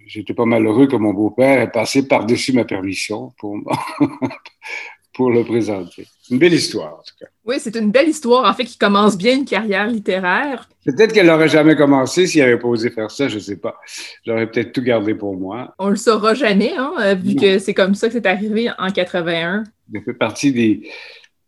[0.06, 3.56] j'étais pas malheureux que mon beau-père ait passé par-dessus ma permission pour,
[5.14, 6.06] pour le présenter.
[6.30, 7.26] Une belle histoire, en tout cas.
[7.44, 10.68] Oui, c'est une belle histoire, en fait, qui commence bien une carrière littéraire.
[10.84, 13.76] Peut-être qu'elle n'aurait jamais commencé s'il avait pas osé faire ça, je ne sais pas.
[14.24, 15.74] J'aurais peut-être tout gardé pour moi.
[15.78, 18.90] On le saura jamais, hein, euh, vu que c'est comme ça que c'est arrivé en
[18.90, 19.64] 81.
[19.92, 20.88] Ça fait partie des,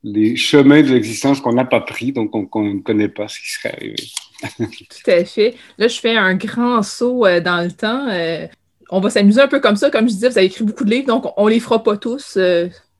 [0.03, 3.48] des chemins de l'existence qu'on n'a pas pris, donc on ne connaît pas ce qui
[3.48, 3.96] serait arrivé.
[4.59, 5.55] Tout à fait.
[5.79, 8.09] Là, je fais un grand saut euh, dans le temps.
[8.11, 8.46] Euh,
[8.90, 9.90] on va s'amuser un peu comme ça.
[9.90, 11.96] Comme je disais, vous avez écrit beaucoup de livres, donc on ne les fera pas
[11.96, 12.38] tous.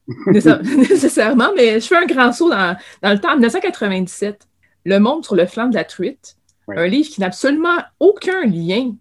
[0.26, 3.30] nécessairement, mais je fais un grand saut dans, le temps.
[3.30, 4.46] En 1997,
[4.84, 6.36] Le Monde sur le flanc de la truite,
[6.68, 8.92] un livre qui n'a absolument aucun lien.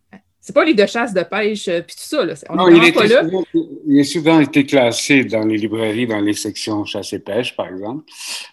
[0.46, 2.26] C'est pas un livre de chasse, de pêche, euh, puis tout ça.
[2.26, 2.34] Là.
[2.50, 3.24] On non, il, pas là.
[3.88, 7.70] il a souvent été classé dans les librairies, dans les sections chasse et pêche, par
[7.70, 8.04] exemple.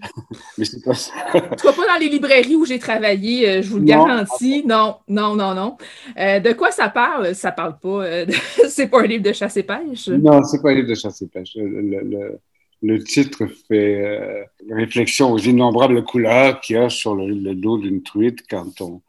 [0.58, 1.12] mais c'est pas ça.
[1.34, 4.64] En tout cas, pas dans les librairies où j'ai travaillé, euh, je vous le garantis.
[4.64, 5.76] Non, non, non, non.
[6.18, 7.34] Euh, de quoi ça parle?
[7.34, 8.24] Ça parle pas.
[8.68, 10.08] c'est pas un livre de chasse et pêche?
[10.08, 11.56] Non, c'est pas un livre de chasse et pêche.
[11.56, 12.38] le,
[12.82, 18.02] le titre fait euh, réflexion aux innombrables couleurs qu'il y a sur le, dos d'une
[18.02, 19.02] truite quand on,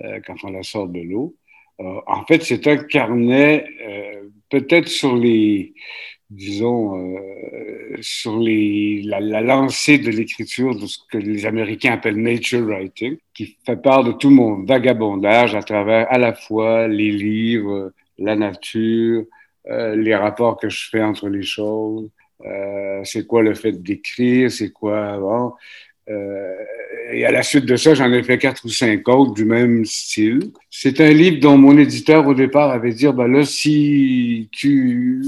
[0.00, 1.36] euh, quand on la sort de l'eau.
[1.80, 3.64] Euh, en fait, c'est un carnet
[4.50, 5.74] peut-être sur les
[6.32, 12.16] disons, euh, sur les, la, la lancée de l'écriture de ce que les Américains appellent
[12.16, 17.10] nature writing, qui fait part de tout mon vagabondage à travers à la fois les
[17.10, 19.24] livres, la nature,
[19.68, 22.08] euh, les rapports que je fais entre les choses,
[22.46, 25.52] euh, c'est quoi le fait d'écrire, c'est quoi bon,
[26.08, 26.54] euh,
[27.12, 29.84] et à la suite de ça, j'en ai fait quatre ou cinq autres du même
[29.84, 30.52] style.
[30.70, 35.22] C'est un livre dont mon éditeur au départ avait dit, ben là, si tu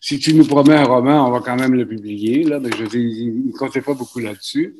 [0.00, 2.44] si tu nous promets un roman, on va quand même le publier.
[2.44, 4.76] Là, mais je il ne comptait pas beaucoup là-dessus.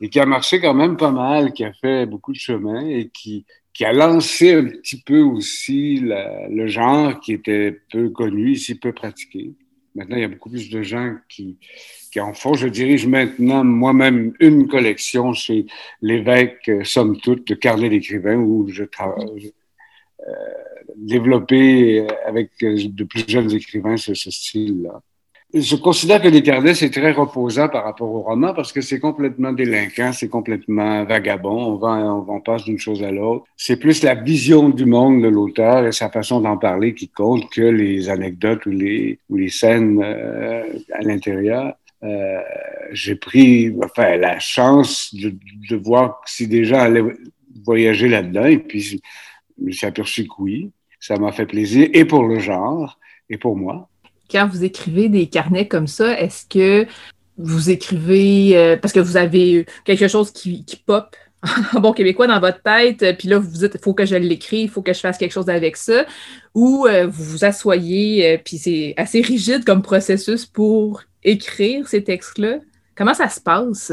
[0.00, 3.10] Et qui a marché quand même pas mal, qui a fait beaucoup de chemin et
[3.12, 8.76] qui, qui a lancé un petit peu aussi le genre qui était peu connu, ici
[8.76, 9.52] peu pratiqué.
[9.94, 11.58] Maintenant, il y a beaucoup plus de gens qui,
[12.10, 12.54] qui en font.
[12.54, 15.66] Je dirige maintenant moi-même une collection chez
[16.02, 19.52] l'évêque, euh, somme toute, de carnet d'écrivains où je travaille.
[20.28, 20.32] Euh,
[20.96, 25.00] développé avec euh, de plus jeunes écrivains ce, ce style-là.
[25.52, 29.00] Je considère que les carnets, c'est très reposant par rapport au roman parce que c'est
[29.00, 33.46] complètement délinquant, c'est complètement vagabond, on va, on, on passe d'une chose à l'autre.
[33.56, 37.50] C'est plus la vision du monde de l'auteur et sa façon d'en parler qui compte
[37.50, 41.74] que les anecdotes ou les, ou les scènes euh, à l'intérieur.
[42.02, 42.40] Euh,
[42.92, 45.34] j'ai pris enfin, la chance de,
[45.68, 47.04] de voir si des gens allaient
[47.64, 48.96] voyager là-dedans et puis je
[49.58, 53.56] me suis aperçu que oui, ça m'a fait plaisir et pour le genre et pour
[53.56, 53.88] moi.
[54.30, 56.86] Quand vous écrivez des carnets comme ça, est-ce que
[57.36, 61.14] vous écrivez euh, parce que vous avez quelque chose qui, qui pop
[61.74, 64.62] bon québécois dans votre tête, puis là, vous vous dites, il faut que je l'écris,
[64.62, 66.04] il faut que je fasse quelque chose avec ça,
[66.54, 72.58] ou euh, vous vous asseyez, puis c'est assez rigide comme processus pour écrire ces textes-là?
[72.94, 73.92] Comment ça se passe?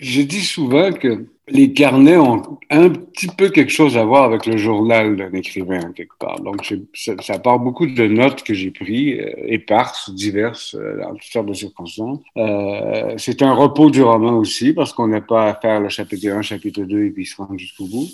[0.00, 4.46] Je dis souvent que les carnets ont un petit peu quelque chose à voir avec
[4.46, 6.40] le journal d'un écrivain, quelque part.
[6.40, 11.22] Donc, ça, part beaucoup de notes que j'ai prises, euh, éparses, diverses, euh, dans toutes
[11.24, 12.20] sortes de circonstances.
[12.36, 16.28] Euh, c'est un repos du roman aussi, parce qu'on n'a pas à faire le chapitre
[16.28, 18.08] 1, chapitre 2, et puis se rendre jusqu'au bout.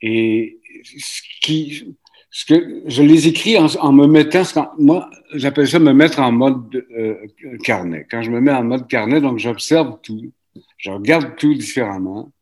[0.00, 1.94] Et ce qui,
[2.32, 4.42] ce que je les écris en, en me mettant,
[4.78, 7.14] moi, j'appelle ça me mettre en mode euh,
[7.62, 8.06] carnet.
[8.10, 10.32] Quand je me mets en mode carnet, donc j'observe tout,
[10.78, 12.32] je regarde tout différemment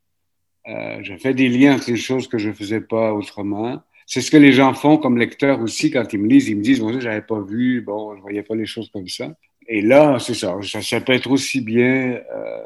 [0.68, 3.82] euh, je fais des liens entre les choses que je ne faisais pas autrement.
[4.06, 6.48] C'est ce que les gens font comme lecteurs aussi quand ils me lisent.
[6.48, 9.34] Ils me disent, bon, j'avais pas vu, bon, je voyais pas les choses comme ça.
[9.68, 12.64] Et là, c'est ça, ça, peut être aussi bien euh,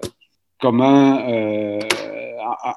[0.58, 1.80] comment, euh,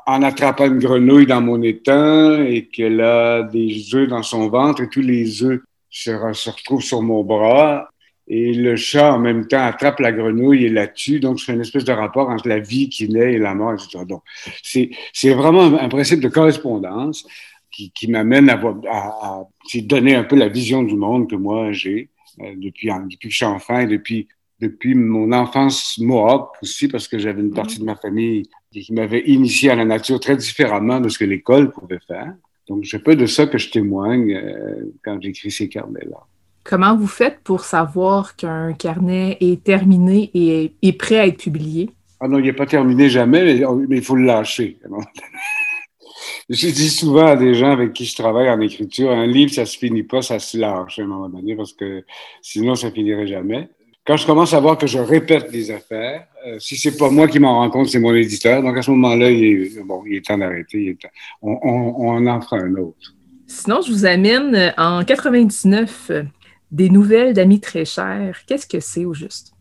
[0.05, 4.81] en, attrapant une grenouille dans mon étang et qu'elle a des œufs dans son ventre
[4.81, 7.89] et tous les œufs se, se retrouvent sur mon bras,
[8.27, 11.19] et le chat, en même temps, attrape la grenouille et la tue.
[11.19, 14.03] Donc, c'est une espèce de rapport entre la vie qui naît et la mort, etc.
[14.05, 14.21] Donc,
[14.61, 17.25] c'est, c'est vraiment un, principe de correspondance
[17.71, 19.47] qui, qui m'amène à, à, à,
[19.83, 22.09] donner un peu la vision du monde que moi j'ai
[22.41, 24.27] euh, depuis, depuis que je suis enfant et depuis,
[24.59, 28.43] depuis mon enfance mohawk aussi, parce que j'avais une partie de ma famille
[28.81, 32.33] qui m'avait initié à la nature très différemment de ce que l'école pouvait faire.
[32.67, 36.17] Donc, c'est peu de ça que je témoigne euh, quand j'écris ces carnets-là.
[36.63, 41.89] Comment vous faites pour savoir qu'un carnet est terminé et est prêt à être publié?
[42.19, 44.77] Ah non, il n'est pas terminé jamais, mais il faut le lâcher.
[46.49, 49.65] je dis souvent à des gens avec qui je travaille en écriture, un livre, ça
[49.65, 52.03] se finit pas, ça se lâche à un moment donné, parce que
[52.41, 53.69] sinon, ça finirait jamais.
[54.07, 57.27] Quand je commence à voir que je répète des affaires, euh, si c'est pas moi
[57.27, 58.63] qui m'en rends compte, c'est mon éditeur.
[58.63, 60.97] Donc à ce moment-là, il est, bon, il est temps d'arrêter.
[61.41, 63.13] On, on, on en fera un autre.
[63.47, 66.11] Sinon, je vous amène en 99
[66.71, 68.39] des nouvelles d'amis très chers.
[68.47, 69.51] Qu'est-ce que c'est au juste?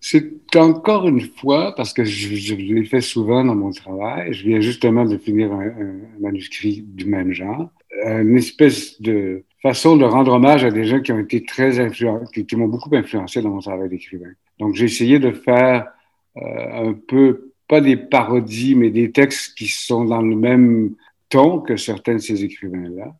[0.00, 4.48] C'est encore une fois, parce que je, je, l'ai fait souvent dans mon travail, je
[4.48, 10.04] viens justement de finir un, un, manuscrit du même genre, une espèce de façon de
[10.04, 13.42] rendre hommage à des gens qui ont été très influents, qui, qui m'ont beaucoup influencé
[13.42, 14.32] dans mon travail d'écrivain.
[14.58, 15.88] Donc j'ai essayé de faire
[16.36, 20.94] euh, un peu, pas des parodies, mais des textes qui sont dans le même
[21.28, 23.14] ton que certains de ces écrivains-là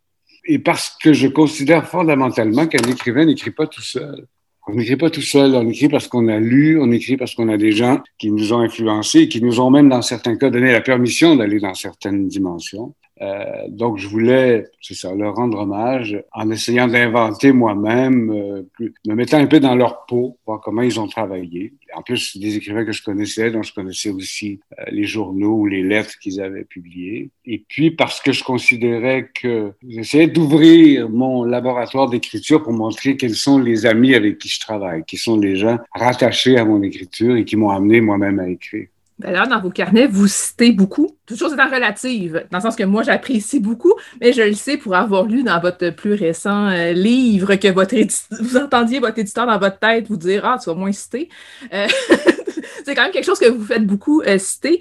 [0.45, 4.27] et parce que je considère fondamentalement qu'un écrivain n'écrit pas tout seul.
[4.67, 7.49] On n'écrit pas tout seul, on écrit parce qu'on a lu, on écrit parce qu'on
[7.49, 10.71] a des gens qui nous ont influencés, qui nous ont même, dans certains cas, donné
[10.71, 12.95] la permission d'aller dans certaines dimensions.
[13.23, 18.63] Euh, donc, je voulais, c'est ça, leur rendre hommage en essayant d'inventer moi-même, euh,
[19.07, 21.75] me mettant un peu dans leur peau, voir comment ils ont travaillé.
[21.95, 25.67] En plus, des écrivains que je connaissais, dont je connaissais aussi euh, les journaux ou
[25.67, 27.31] les lettres qu'ils avaient publiées.
[27.45, 33.35] Et puis, parce que je considérais que j'essayais d'ouvrir mon laboratoire d'écriture pour montrer quels
[33.35, 37.37] sont les amis avec qui je travaille, qui sont les gens rattachés à mon écriture
[37.37, 38.87] et qui m'ont amené moi-même à écrire.
[39.21, 43.03] D'ailleurs, dans vos carnets, vous citez beaucoup, toujours étant relative, dans le sens que moi,
[43.03, 47.55] j'apprécie beaucoup, mais je le sais pour avoir lu dans votre plus récent euh, livre
[47.57, 47.95] que votre
[48.41, 51.29] vous entendiez votre éditeur dans votre tête vous dire Ah, tu vas moins citer.
[51.73, 51.87] Euh,
[52.85, 54.81] c'est quand même quelque chose que vous faites beaucoup euh, citer.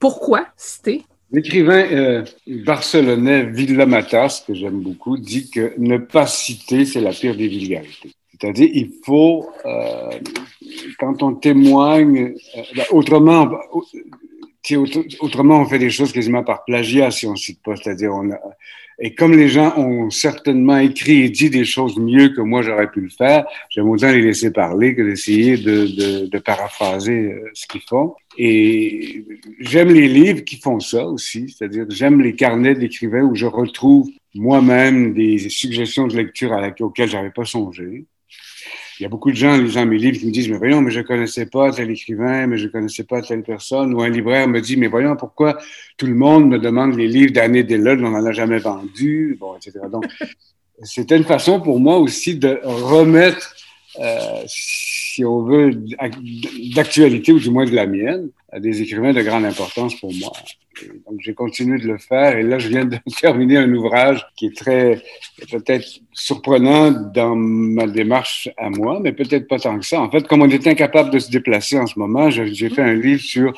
[0.00, 1.04] Pourquoi citer?
[1.30, 7.36] L'écrivain barcelonais Villa Matas, que j'aime beaucoup, dit que ne pas citer, c'est la pire
[7.36, 8.15] des vulgarités.
[8.40, 10.10] C'est-à-dire, il faut, euh,
[10.98, 13.48] quand on témoigne, euh, ben, autrement,
[15.20, 17.76] autrement, on fait des choses quasiment par plagiat si on cite pas.
[17.76, 18.38] C'est-à-dire, on a,
[18.98, 22.90] et comme les gens ont certainement écrit et dit des choses mieux que moi j'aurais
[22.90, 27.50] pu le faire, j'aime autant les laisser parler que d'essayer de, de, de, paraphraser euh,
[27.52, 28.14] ce qu'ils font.
[28.38, 29.24] Et
[29.60, 34.08] j'aime les livres qui font ça aussi, c'est-à-dire j'aime les carnets d'écrivains où je retrouve
[34.34, 38.06] moi-même des suggestions de lecture à laquelle, auxquelles j'avais pas songé.
[38.98, 40.90] Il y a beaucoup de gens lisant mes livres qui me disent, mais voyons, mais
[40.90, 43.92] je connaissais pas tel écrivain, mais je connaissais pas telle personne.
[43.94, 45.58] Ou un libraire me dit, mais voyons, pourquoi
[45.96, 49.56] tout le monde me demande les livres d'Anne Deleuze, on n'en a jamais vendu, bon,
[49.56, 49.80] etc.
[49.90, 50.06] Donc,
[50.82, 53.55] c'était une façon pour moi aussi de remettre,
[54.00, 55.72] euh, si on veut,
[56.74, 60.32] d'actualité, ou du moins de la mienne, à des écrivains de grande importance pour moi.
[61.06, 64.46] donc, j'ai continué de le faire et là, je viens de terminer un ouvrage qui
[64.46, 65.02] est très,
[65.50, 70.00] peut-être surprenant dans ma démarche à moi, mais peut-être pas tant que ça.
[70.00, 72.94] En fait, comme on est incapable de se déplacer en ce moment, j'ai fait un
[72.94, 73.52] livre sur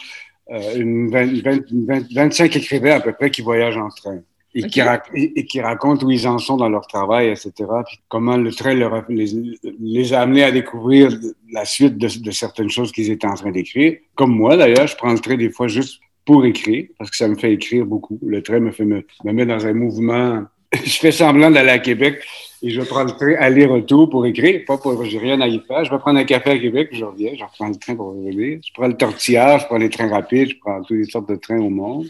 [0.50, 4.22] euh, une 25 écrivains à peu près qui voyagent en train
[4.54, 4.80] et, qui
[5.14, 7.52] et, qui racontent où ils en sont dans leur travail, etc.
[7.86, 11.10] Puis comment le train leur les, a amenés à découvrir
[11.52, 13.96] la suite de, de certaines choses qu'ils étaient en train d'écrire.
[14.14, 17.26] Comme moi, d'ailleurs, je prends le train des fois juste pour écrire, parce que ça
[17.26, 18.18] me fait écrire beaucoup.
[18.22, 20.42] Le train me fait me, me met dans un mouvement.
[20.84, 22.22] je fais semblant d'aller à Québec
[22.60, 24.62] et je prends le train aller-retour pour écrire.
[24.66, 25.84] Pas pour, j'ai rien à y faire.
[25.84, 28.58] Je vais prendre un café à Québec, je reviens, je reprends le train pour revenir.
[28.62, 31.36] Je prends le tortillard, je prends les trains rapides, je prends toutes les sortes de
[31.36, 32.08] trains au monde.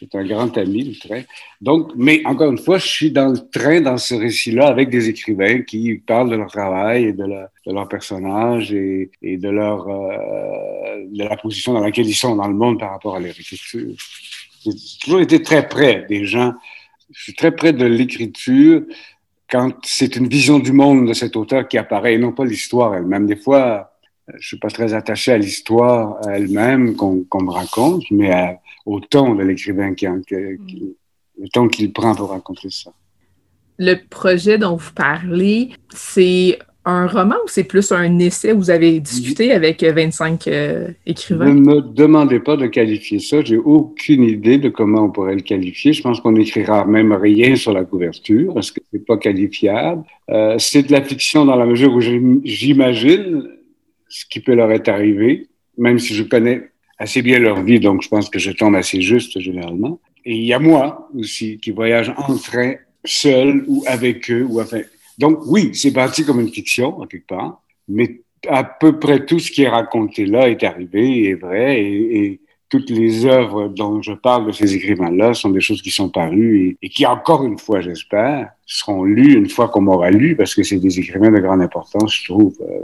[0.00, 1.22] C'est un grand ami, le train.
[1.60, 5.10] Donc, mais encore une fois, je suis dans le train, dans ce récit-là, avec des
[5.10, 7.24] écrivains qui parlent de leur travail et de,
[7.66, 12.54] leur personnage et, de leur euh, de la position dans laquelle ils sont dans le
[12.54, 13.94] monde par rapport à leur écriture.
[14.64, 14.72] J'ai
[15.02, 16.54] toujours été très près des gens.
[17.12, 18.82] Je suis très près de l'écriture
[19.50, 22.94] quand c'est une vision du monde de cet auteur qui apparaît et non pas l'histoire
[22.94, 23.26] elle-même.
[23.26, 23.92] Des fois,
[24.38, 29.36] je suis pas très attaché à l'histoire elle-même qu'on me raconte, mais à, au ton
[29.36, 30.22] de l'écrivain, qui, mm.
[31.38, 32.92] le ton qu'il prend pour raconter ça.
[33.78, 38.52] Le projet dont vous parlez, c'est un roman ou c'est plus un essai?
[38.52, 41.46] Où vous avez discuté avec 25 euh, écrivains?
[41.46, 43.42] Ne me demandez pas de qualifier ça.
[43.42, 45.92] J'ai aucune idée de comment on pourrait le qualifier.
[45.92, 50.02] Je pense qu'on n'écrira même rien sur la couverture parce que c'est pas qualifiable.
[50.30, 53.48] Euh, c'est de la fiction dans la mesure où j'imagine
[54.08, 55.46] ce qui peut leur être arrivé,
[55.78, 56.70] même si je connais
[57.00, 59.98] assez bien leur vie, donc je pense que je tombe assez juste généralement.
[60.24, 62.74] Et il y a moi aussi qui voyage en train,
[63.04, 64.44] seul ou avec eux.
[64.44, 64.82] Ou enfin...
[65.18, 69.38] Donc oui, c'est parti comme une fiction, en quelque part, mais à peu près tout
[69.38, 74.12] ce qui est raconté là est arrivé, est vrai, et, toutes les œuvres dont je
[74.12, 77.80] parle de ces écrivains-là sont des choses qui sont parues et, qui, encore une fois,
[77.80, 81.62] j'espère, seront lues une fois qu'on m'aura lu, parce que c'est des écrivains de grande
[81.62, 82.78] importance, je trouve, euh,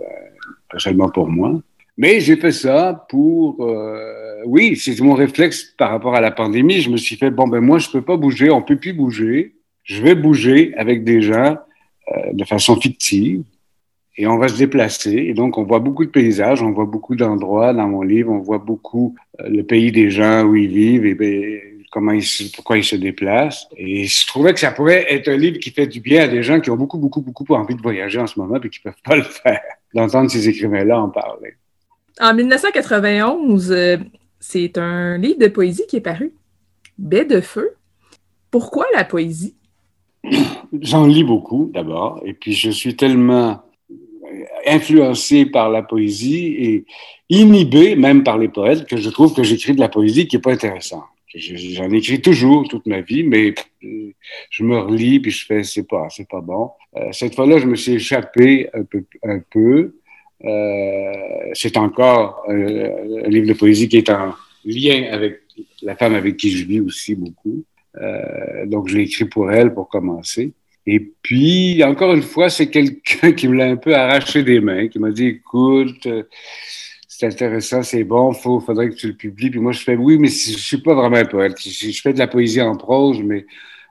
[0.69, 1.63] pas seulement pour moi.
[1.99, 6.81] Mais j'ai fait ça pour, euh, oui, c'est mon réflexe par rapport à la pandémie.
[6.81, 9.55] Je me suis fait, bon, ben moi, je peux pas bouger, on peut plus bouger.
[9.83, 11.57] Je vais bouger avec des gens
[12.15, 13.45] euh, de façon fictive
[14.19, 15.13] et on va se déplacer.
[15.13, 18.41] Et donc, on voit beaucoup de paysages, on voit beaucoup d'endroits dans mon livre, on
[18.41, 22.77] voit beaucoup euh, le pays des gens où ils vivent et ben, comment ils, pourquoi
[22.77, 23.69] ils se déplacent.
[23.77, 26.43] Et je trouvais que ça pourrait être un livre qui fait du bien à des
[26.43, 29.03] gens qui ont beaucoup, beaucoup, beaucoup envie de voyager en ce moment et qui peuvent
[29.03, 29.63] pas le faire,
[29.95, 31.55] d'entendre ces écrivains-là en parler.
[32.21, 33.99] En 1991, euh,
[34.41, 36.33] c'est un livre de poésie qui est paru,
[36.99, 37.75] Baie de feu.
[38.51, 39.55] Pourquoi la poésie?
[40.81, 43.63] J'en lis beaucoup d'abord, et puis je suis tellement
[44.67, 46.85] influencé par la poésie et
[47.29, 50.43] inhibé même par les poètes que je trouve que j'écris de la poésie qui n'est
[50.43, 51.05] pas intéressante.
[51.35, 53.55] J'en écris toujours toute ma vie, mais
[54.51, 56.71] je me relis puis je fais c'est pas c'est pas bon.
[56.97, 59.93] Euh, cette fois-là, je me suis échappé un peu, euh,
[60.43, 64.35] c'est encore euh, un livre de poésie qui est en
[64.65, 65.41] lien avec
[65.83, 67.65] la femme avec qui je vis aussi beaucoup.
[67.97, 70.53] Euh, donc, je l'ai écrit pour elle pour commencer.
[70.87, 74.89] Et puis, encore une fois, c'est quelqu'un qui me l'a un peu arraché des mains,
[74.89, 76.07] qui m'a dit, écoute,
[77.09, 79.51] c'est intéressant, c'est bon, il faudrait que tu le publies.
[79.51, 81.59] Puis moi, je fais, oui, mais je suis pas vraiment poète.
[81.59, 83.47] Je, fais de la poésie en prose, mais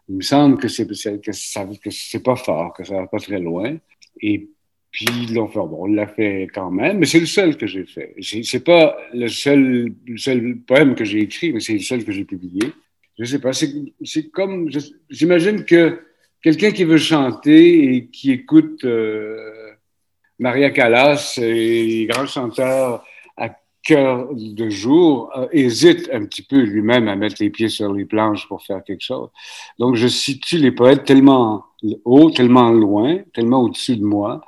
[0.08, 3.78] il me semble que c'est que, pas fort, que ça va pas très loin.
[4.96, 8.16] Puis enfin, bon, on l'a fait quand même, mais c'est le seul que j'ai fait.
[8.22, 12.14] C'est pas le seul, le seul poème que j'ai écrit, mais c'est le seul que
[12.14, 12.72] j'ai publié.
[13.20, 14.70] Je sais pas, c'est comme,
[15.10, 16.00] j'imagine que
[16.42, 19.74] quelqu'un qui veut chanter et qui écoute euh,
[20.40, 23.04] Maria Callas et les grands chanteurs
[23.36, 23.50] à
[23.84, 28.06] cœur de jour euh, hésite un petit peu lui-même à mettre les pieds sur les
[28.06, 29.28] planches pour faire quelque chose.
[29.78, 31.66] Donc je situe les poètes tellement
[32.06, 34.42] haut, tellement loin, tellement au-dessus de moi,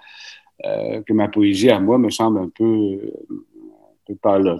[0.65, 4.57] euh, que ma poésie à moi me semble un peu, un peu pas là.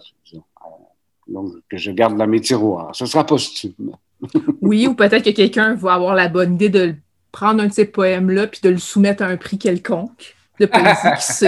[1.27, 2.95] Donc, que je garde dans mes tiroirs.
[2.95, 3.95] Ce sera posthume.
[4.61, 6.95] oui, ou peut-être que quelqu'un va avoir la bonne idée de
[7.31, 11.47] prendre un de ces poèmes-là puis de le soumettre à un prix quelconque de poésie.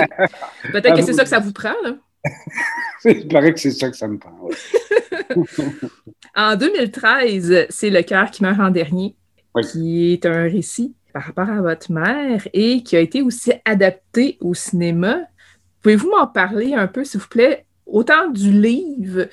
[0.71, 1.95] peut-être que c'est ça que ça vous prend, là.
[3.05, 4.49] Il paraît que c'est ça que ça me prend.
[6.35, 9.15] en 2013, c'est Le cœur qui meurt en dernier,
[9.71, 14.37] qui est un récit par rapport à votre mère et qui a été aussi adapté
[14.41, 15.21] au cinéma.
[15.81, 19.27] Pouvez-vous m'en parler un peu, s'il vous plaît, autant du livre,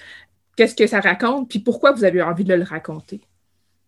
[0.56, 3.20] qu'est-ce que ça raconte, puis pourquoi vous avez envie de le raconter?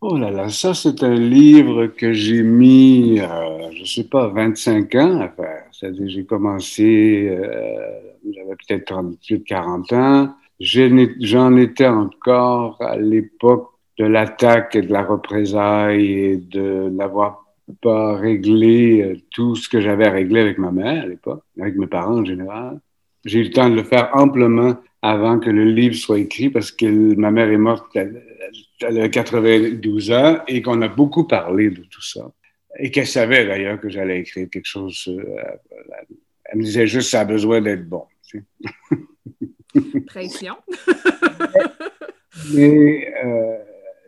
[0.00, 4.94] Oh là là, ça c'est un livre que j'ai mis, euh, je sais pas, 25
[4.94, 5.64] ans à faire.
[5.72, 8.00] C'est-à-dire j'ai commencé, euh,
[8.32, 10.34] j'avais peut-être 38, 40 ans.
[10.60, 18.16] J'en étais encore à l'époque de l'attaque et de la représaille et de n'avoir pas
[18.16, 21.86] réglé euh, tout ce que j'avais à régler avec ma mère à l'époque, avec mes
[21.86, 22.80] parents en général.
[23.24, 26.72] J'ai eu le temps de le faire amplement avant que le livre soit écrit parce
[26.72, 28.22] que ma mère est morte, elle,
[28.82, 32.30] avait 92 ans et qu'on a beaucoup parlé de tout ça.
[32.78, 35.08] Et qu'elle savait d'ailleurs que j'allais écrire quelque chose.
[35.08, 35.42] Euh,
[36.44, 38.04] elle me disait juste ça a besoin d'être bon.
[40.06, 40.56] Pression.
[42.54, 43.56] mais euh,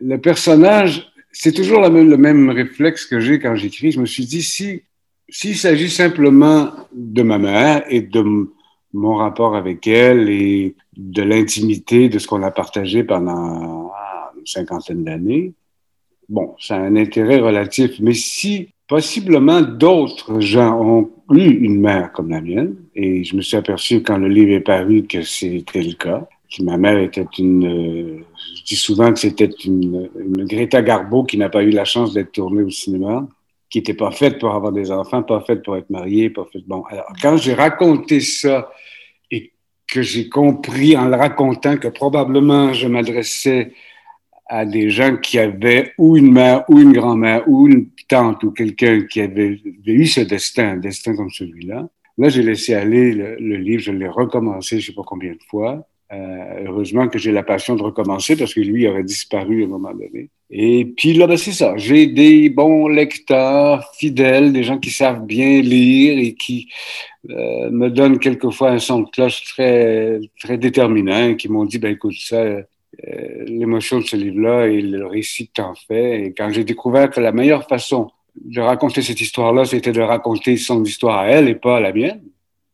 [0.01, 3.91] le personnage c'est toujours le même réflexe que j'ai quand j'écris.
[3.91, 4.81] Je me suis dit, si
[5.31, 8.51] s'il s'agit simplement de ma mère et de
[8.93, 13.91] mon rapport avec elle et de l'intimité de ce qu'on a partagé pendant
[14.37, 15.53] une cinquantaine d'années,
[16.27, 17.99] bon, ça a un intérêt relatif.
[18.01, 23.41] Mais si possiblement d'autres gens ont eu une mère comme la mienne, et je me
[23.41, 26.27] suis aperçu quand le livre est paru que c'était le cas,
[26.59, 28.25] ma mère était une, euh,
[28.57, 32.13] je dis souvent que c'était une, une, Greta Garbo qui n'a pas eu la chance
[32.13, 33.27] d'être tournée au cinéma,
[33.69, 36.67] qui n'était pas faite pour avoir des enfants, pas faite pour être mariée, pas faite,
[36.67, 36.83] bon.
[36.89, 38.69] Alors, quand j'ai raconté ça
[39.31, 39.53] et
[39.87, 43.73] que j'ai compris en le racontant que probablement je m'adressais
[44.47, 48.51] à des gens qui avaient ou une mère ou une grand-mère ou une tante ou
[48.51, 51.87] quelqu'un qui avait, eu ce destin, un destin comme celui-là.
[52.17, 55.87] Là, j'ai laissé aller le, livre, je l'ai recommencé, je sais pas combien de fois.
[56.13, 59.69] Euh, heureusement que j'ai la passion de recommencer parce que lui aurait disparu à un
[59.69, 60.29] moment donné.
[60.49, 61.77] Et puis là, ben, c'est ça.
[61.77, 66.67] J'ai des bons lecteurs fidèles, des gens qui savent bien lire et qui
[67.29, 71.93] euh, me donnent quelquefois un son de cloche très, très déterminant, qui m'ont dit, ben
[71.93, 72.63] écoute, ça, euh,
[73.45, 76.25] l'émotion de ce livre-là et le récit que t'en fais.
[76.25, 80.57] Et quand j'ai découvert que la meilleure façon de raconter cette histoire-là, c'était de raconter
[80.57, 82.21] son histoire à elle et pas à la mienne,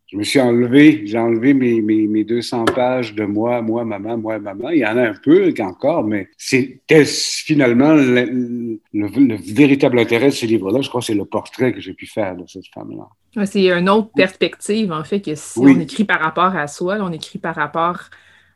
[0.07, 4.17] je me suis enlevé, j'ai enlevé mes, mes, mes, 200 pages de moi, moi, maman,
[4.17, 4.69] moi, maman.
[4.69, 10.31] Il y en a un peu encore, mais c'était finalement le, le, véritable intérêt de
[10.31, 10.79] ce livre-là.
[10.81, 13.45] Je crois que c'est le portrait que j'ai pu faire de cette femme-là.
[13.45, 17.11] c'est une autre perspective, en fait, que si on écrit par rapport à soi, on
[17.11, 18.09] écrit par rapport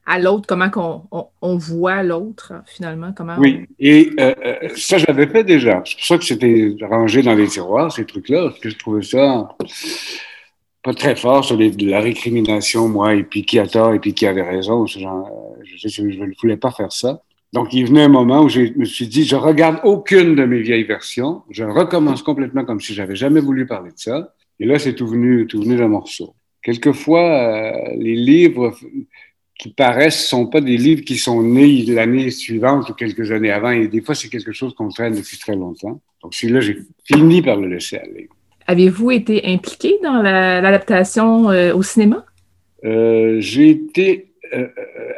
[0.05, 1.03] à l'autre, comment qu'on,
[1.41, 3.11] on, voit l'autre, finalement.
[3.15, 5.83] Comment oui, et euh, euh, ça, je l'avais fait déjà.
[5.85, 9.03] C'est pour ça que c'était rangé dans les tiroirs, ces trucs-là, parce que je trouvais
[9.03, 9.49] ça
[10.83, 14.25] pas très fort sur la récrimination, moi, et puis qui a tort, et puis qui
[14.25, 14.85] avait raison.
[14.87, 17.21] Genre, euh, je ne voulais pas faire ça.
[17.53, 20.61] Donc, il venait un moment où je me suis dit, je regarde aucune de mes
[20.61, 24.33] vieilles versions, je recommence complètement comme si j'avais jamais voulu parler de ça.
[24.59, 26.33] Et là, c'est tout venu, tout venu d'un morceau.
[26.63, 28.73] Quelquefois, euh, les livres
[29.59, 33.71] qui paraissent sont pas des livres qui sont nés l'année suivante ou quelques années avant.
[33.71, 36.01] Et des fois, c'est quelque chose qu'on traîne depuis très longtemps.
[36.23, 38.29] Donc, celui-là, j'ai fini par le laisser aller.
[38.71, 42.25] Avez-vous été impliqué dans l'adaptation euh, au cinéma?
[42.85, 44.69] Euh, j'ai été euh,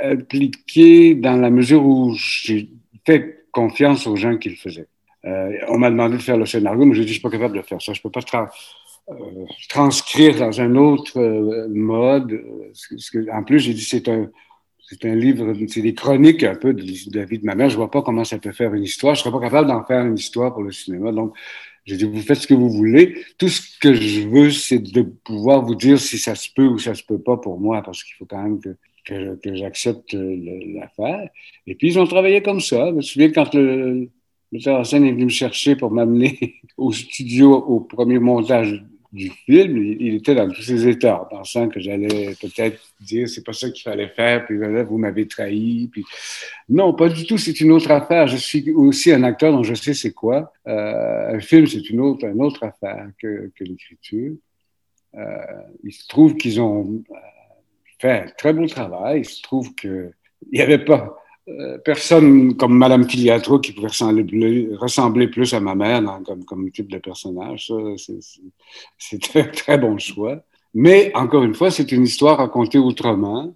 [0.02, 2.72] impliqué dans la mesure où j'ai
[3.06, 4.88] fait confiance aux gens qui le faisaient.
[5.68, 7.62] on m'a demandé de faire le scénario, mais j'ai dit, je suis pas capable de
[7.62, 7.94] faire ça.
[7.94, 8.22] Je peux pas
[9.70, 11.20] transcrire dans un autre
[11.70, 12.42] mode.
[13.32, 14.32] en plus, j'ai dit, c'est un,
[14.90, 16.84] c'est un livre, c'est des chroniques un peu de,
[17.16, 17.70] la vie de ma mère.
[17.70, 19.14] Je vois pas comment ça peut faire une histoire.
[19.14, 21.12] Je serais pas capable d'en faire une histoire pour le cinéma.
[21.12, 21.36] Donc,
[21.86, 23.16] j'ai dit, vous faites ce que vous voulez.
[23.38, 26.78] Tout ce que je veux, c'est de pouvoir vous dire si ça se peut ou
[26.78, 28.76] ça se peut pas pour moi, parce qu'il faut quand même que,
[29.06, 31.30] que, que j'accepte l'affaire.
[31.68, 32.88] Et puis, ils ont travaillé comme ça.
[32.88, 34.10] Je me souviens quand le
[34.52, 38.84] metteur en scène est venu me chercher pour m'amener au studio au premier montage
[39.14, 43.44] du film, il, était dans tous ses états, en pensant que j'allais peut-être dire c'est
[43.44, 45.88] pas ça qu'il fallait faire, puis vous m'avez trahi.
[45.92, 46.04] Puis...
[46.68, 48.28] Non, pas du tout, c'est une autre affaire.
[48.28, 50.52] Je suis aussi un acteur dont je sais c'est quoi.
[50.68, 54.34] Euh, un film, c'est une autre, une autre affaire que, que l'écriture.
[55.14, 55.38] Euh,
[55.84, 57.16] il se trouve qu'ils ont euh,
[58.00, 59.20] fait un très bon travail.
[59.20, 60.12] Il se trouve qu'il
[60.52, 61.23] n'y avait pas
[61.84, 66.98] personne comme Madame Filiatro qui pouvait ressembler, plus à ma mère comme, comme type de
[66.98, 67.72] personnage.
[68.98, 70.44] C'est un très bon choix.
[70.74, 73.56] Mais encore une fois, c'est une histoire racontée autrement.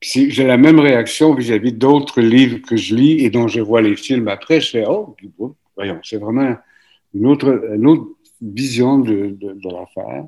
[0.00, 3.96] J'ai la même réaction vis-à-vis d'autres livres que je lis et dont je vois les
[3.96, 4.60] films après.
[4.60, 5.16] Je fais, oh,
[5.76, 6.54] voyons, c'est vraiment
[7.14, 8.06] une autre, une autre
[8.40, 10.24] vision de, de, de l'affaire.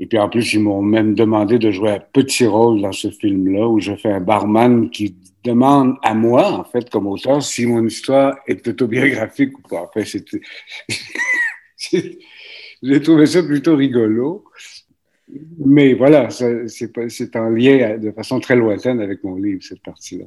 [0.00, 3.08] Et puis en plus, ils m'ont même demandé de jouer un petit rôle dans ce
[3.10, 7.66] film-là où je fais un barman qui demande à moi, en fait, comme auteur, si
[7.66, 9.82] mon histoire est autobiographique ou pas.
[9.82, 10.40] Enfin, c'était.
[12.82, 14.44] J'ai trouvé ça plutôt rigolo.
[15.58, 20.24] Mais voilà, c'est en lien de façon très lointaine avec mon livre, cette partie-là.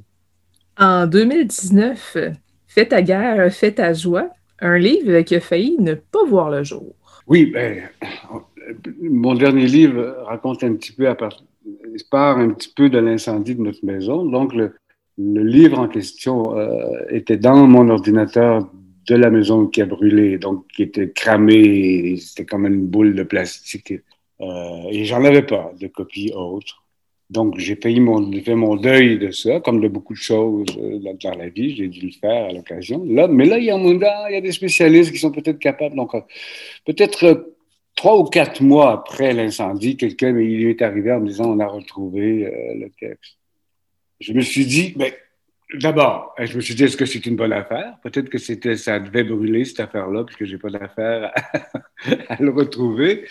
[0.78, 2.17] En 2019,
[2.74, 6.63] Fais ta guerre, fais ta joie, un livre qui a failli ne pas voir le
[6.63, 6.95] jour.
[7.28, 7.84] Oui, ben,
[9.01, 11.05] mon dernier livre raconte un petit peu,
[12.09, 14.26] part, un petit peu de l'incendie de notre maison.
[14.26, 14.74] Donc, le,
[15.18, 18.70] le livre en question euh, était dans mon ordinateur
[19.07, 23.24] de la maison qui a brûlé, donc qui était cramé, c'était comme une boule de
[23.24, 23.93] plastique.
[24.41, 26.84] Euh, et j'en avais pas de copie autre.
[27.30, 30.99] Donc j'ai payé mon, fait mon deuil de ça, comme de beaucoup de choses euh,
[30.99, 33.03] dans la vie, j'ai dû le faire à l'occasion.
[33.05, 35.95] Là, mais là, il y a, il y a des spécialistes qui sont peut-être capables.
[35.95, 36.22] Donc euh,
[36.86, 37.53] peut-être
[38.04, 41.68] trois ou quatre mois après l'incendie, quelqu'un il est arrivé en me disant on a
[41.68, 43.38] retrouvé le texte
[44.24, 45.12] je me suis dit, ben,
[45.74, 47.95] d'abord, je me suis dit, est-ce que c'est une bonne affaire?
[48.04, 51.32] Peut-être que c'était, ça devait brûler, cette affaire-là, puisque j'ai pas d'affaire
[52.30, 53.26] à, le retrouver.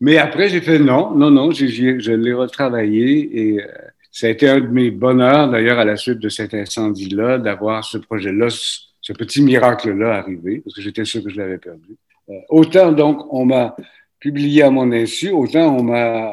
[0.00, 3.66] Mais après, j'ai fait non, non, non, je l'ai retravaillé et euh,
[4.10, 7.84] ça a été un de mes bonheurs, d'ailleurs, à la suite de cet incendie-là, d'avoir
[7.84, 11.96] ce projet-là, ce petit miracle-là arrivé, parce que j'étais sûr que je l'avais perdu.
[12.30, 13.76] Euh, autant, donc, on m'a
[14.22, 16.32] publié à mon insu, autant on m'a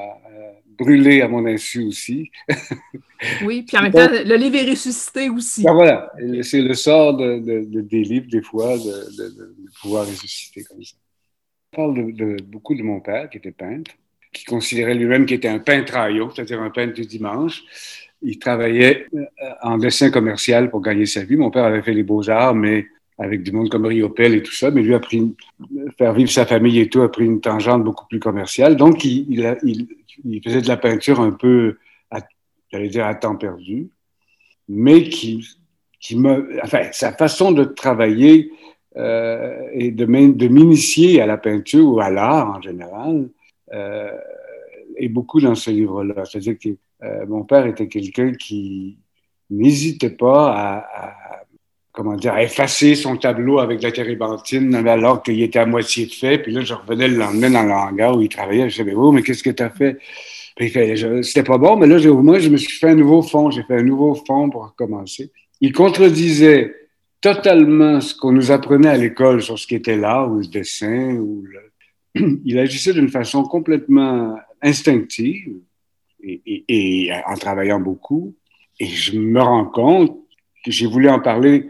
[0.78, 2.32] brûlé à mon insu aussi.
[3.44, 5.64] oui, puis en même temps, le livre est ressuscité aussi.
[5.64, 6.12] Ben voilà,
[6.44, 7.40] c'est le sort de,
[7.82, 10.96] des livres, des fois, de, pouvoir ressusciter comme ça.
[11.72, 13.92] Je parle de, beaucoup de mon père, qui était peintre,
[14.32, 17.64] qui considérait lui-même qu'il était un peintre aillot, c'est-à-dire un peintre du dimanche.
[18.22, 19.26] Il travaillait euh,
[19.62, 21.38] en dessin commercial pour gagner sa vie.
[21.38, 22.86] Mon père avait fait les beaux-arts, mais
[23.20, 25.36] avec du monde comme Riopel et tout ça, mais lui a pris,
[25.98, 28.78] faire vivre sa famille et tout, a pris une tangente beaucoup plus commerciale.
[28.78, 31.78] Donc, il, faisait de la peinture un peu,
[32.72, 33.90] j'allais dire, à temps perdu,
[34.70, 35.46] mais qui,
[36.00, 38.52] qui me, enfin, sa façon de travailler
[38.96, 43.30] euh, et de, de m'initier à la peinture ou à l'art en général
[43.74, 44.18] euh,
[44.96, 46.24] est beaucoup dans ce livre-là.
[46.24, 46.70] C'est-à-dire que
[47.04, 48.98] euh, mon père était quelqu'un qui
[49.50, 51.39] n'hésitait pas à
[52.00, 56.38] comment dire, effacer son tableau avec la térébenthine alors qu'il était à moitié fait.
[56.38, 58.70] Puis là, je revenais le lendemain dans le hangar où il travaillait.
[58.70, 59.98] Je disais, oh, mais qu'est-ce que tu as fait?
[60.56, 60.72] Puis
[61.24, 63.52] c'était pas bon, mais là, moi, je me suis fait un nouveau fond.
[63.52, 65.30] J'ai fait un nouveau fond pour recommencer.
[65.60, 66.74] Il contredisait
[67.20, 71.16] totalement ce qu'on nous apprenait à l'école sur ce qui était l'art ou le dessin.
[71.16, 71.44] Ou
[72.46, 75.58] Il agissait d'une façon complètement instinctive
[76.24, 78.36] et en travaillant beaucoup.
[78.80, 80.18] Et je me rends compte
[80.66, 81.68] j'ai voulu en parler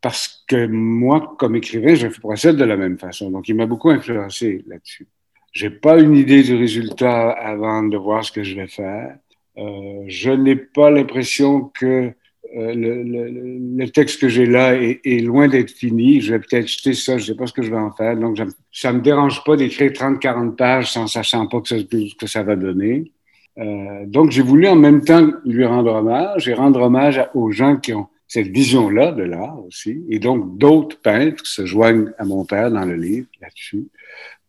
[0.00, 3.30] parce que moi, comme écrivain, je procède de la même façon.
[3.30, 5.06] Donc, il m'a beaucoup influencé là-dessus.
[5.52, 9.16] J'ai pas une idée du résultat avant de voir ce que je vais faire.
[9.58, 12.12] Euh, je n'ai pas l'impression que
[12.56, 13.28] euh, le, le,
[13.76, 16.20] le, texte que j'ai là est, est loin d'être fini.
[16.20, 18.16] Je vais peut-être jeter ça, je sais pas ce que je vais en faire.
[18.16, 18.38] Donc,
[18.72, 21.76] ça me dérange pas d'écrire 30-40 pages sans sachant pas que ça,
[22.18, 23.12] que ça va donner.
[23.58, 27.76] Euh, donc, j'ai voulu en même temps lui rendre hommage et rendre hommage aux gens
[27.76, 30.04] qui ont cette vision-là de l'art aussi.
[30.08, 33.88] Et donc, d'autres peintres se joignent à mon père dans le livre là-dessus.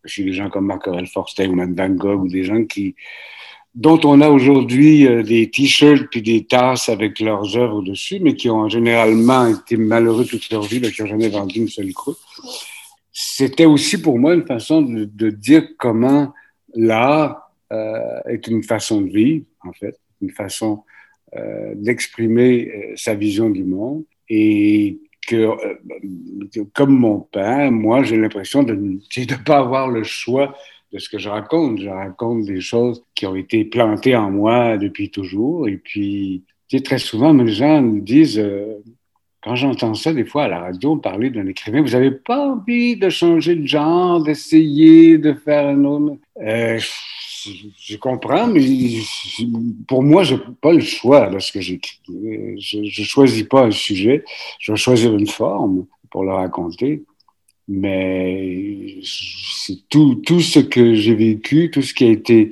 [0.05, 2.93] Chez des gens comme Marc-Aurel Forster ou même Van Gogh ou des gens qui,
[3.73, 8.36] dont on a aujourd'hui euh, des t-shirts puis des tasses avec leurs œuvres dessus, mais
[8.36, 12.19] qui ont généralement été malheureux toute leur vie, qui n'ont jamais vendu une seule croûte.
[13.11, 16.32] C'était aussi pour moi une façon de, dire comment
[16.75, 20.84] l'art euh, est une façon de vivre, en fait, une façon
[21.75, 28.63] d'exprimer euh, sa vision du monde et que, euh, comme mon père, moi, j'ai l'impression
[28.63, 30.55] de ne pas avoir le choix
[30.91, 31.79] de ce que je raconte.
[31.79, 35.67] Je raconte des choses qui ont été plantées en moi depuis toujours.
[35.67, 36.43] Et puis,
[36.84, 38.41] très souvent, les gens me disent
[39.41, 42.95] quand j'entends ça, des fois, à la radio, parler d'un écrivain, vous n'avez pas envie
[42.95, 46.17] de changer de genre, d'essayer de faire un autre?
[46.39, 46.79] Euh,
[47.78, 48.62] je, comprends, mais
[49.88, 52.00] pour moi, je n'ai pas le choix lorsque j'écris.
[52.08, 54.24] Je ne choisis pas un sujet,
[54.60, 57.04] je vais choisir une forme pour le raconter.
[57.68, 62.52] Mais c'est tout, tout ce que j'ai vécu, tout ce qui a été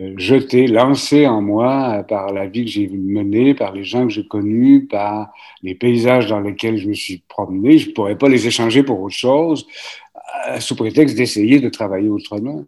[0.00, 4.12] euh, jeté, lancé en moi par la vie que j'ai menée, par les gens que
[4.12, 5.30] j'ai connus, par
[5.62, 7.76] les paysages dans lesquels je me suis promené.
[7.76, 9.66] Je ne pourrais pas les échanger pour autre chose,
[10.48, 12.64] euh, sous prétexte d'essayer de travailler autrement.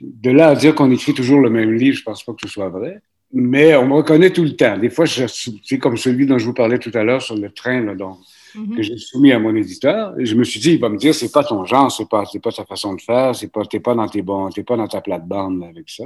[0.00, 2.48] De là à dire qu'on écrit toujours le même livre, je pense pas que ce
[2.48, 3.00] soit vrai.
[3.32, 4.76] Mais on me reconnaît tout le temps.
[4.76, 7.80] Des fois, c'est comme celui dont je vous parlais tout à l'heure sur le train,
[7.80, 8.76] là, mm-hmm.
[8.76, 10.18] que j'ai soumis à mon éditeur.
[10.20, 12.24] Et je me suis dit, il va me dire, c'est pas ton genre, c'est pas,
[12.42, 14.86] pas ta façon de faire, c'est pas, t'es pas dans tes bons, t'es pas dans
[14.86, 16.04] ta plate-bande avec ça.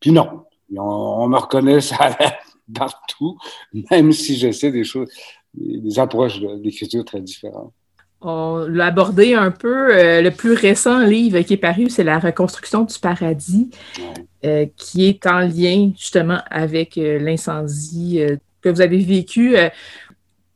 [0.00, 0.44] Puis non,
[0.74, 2.16] on, me reconnaît ça
[2.74, 3.36] partout,
[3.90, 5.10] même si j'essaie des choses,
[5.52, 7.72] des approches d'écriture très différentes.
[8.28, 9.94] On l'a abordé un peu.
[9.94, 13.70] Euh, le plus récent livre qui est paru, c'est La reconstruction du paradis,
[14.44, 18.20] euh, qui est en lien justement avec euh, l'incendie
[18.62, 19.54] que vous avez vécu.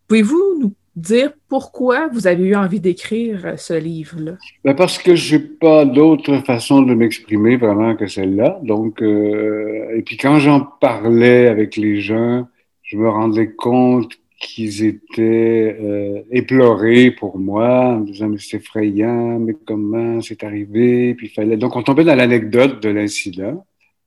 [0.08, 4.32] Pouvez-vous nous dire pourquoi vous avez eu envie d'écrire ce livre-là?
[4.64, 8.58] Ben parce que je n'ai pas d'autre façon de m'exprimer vraiment que celle-là.
[8.64, 12.48] Donc, et puis quand j'en parlais avec les gens,
[12.82, 14.10] je me rendais compte
[14.40, 20.42] qu'ils étaient euh, éplorés pour moi, en me disant mais c'est effrayant, mais comment c'est
[20.42, 23.64] arrivé, puis fallait donc on tombait dans l'anecdote de l'incident,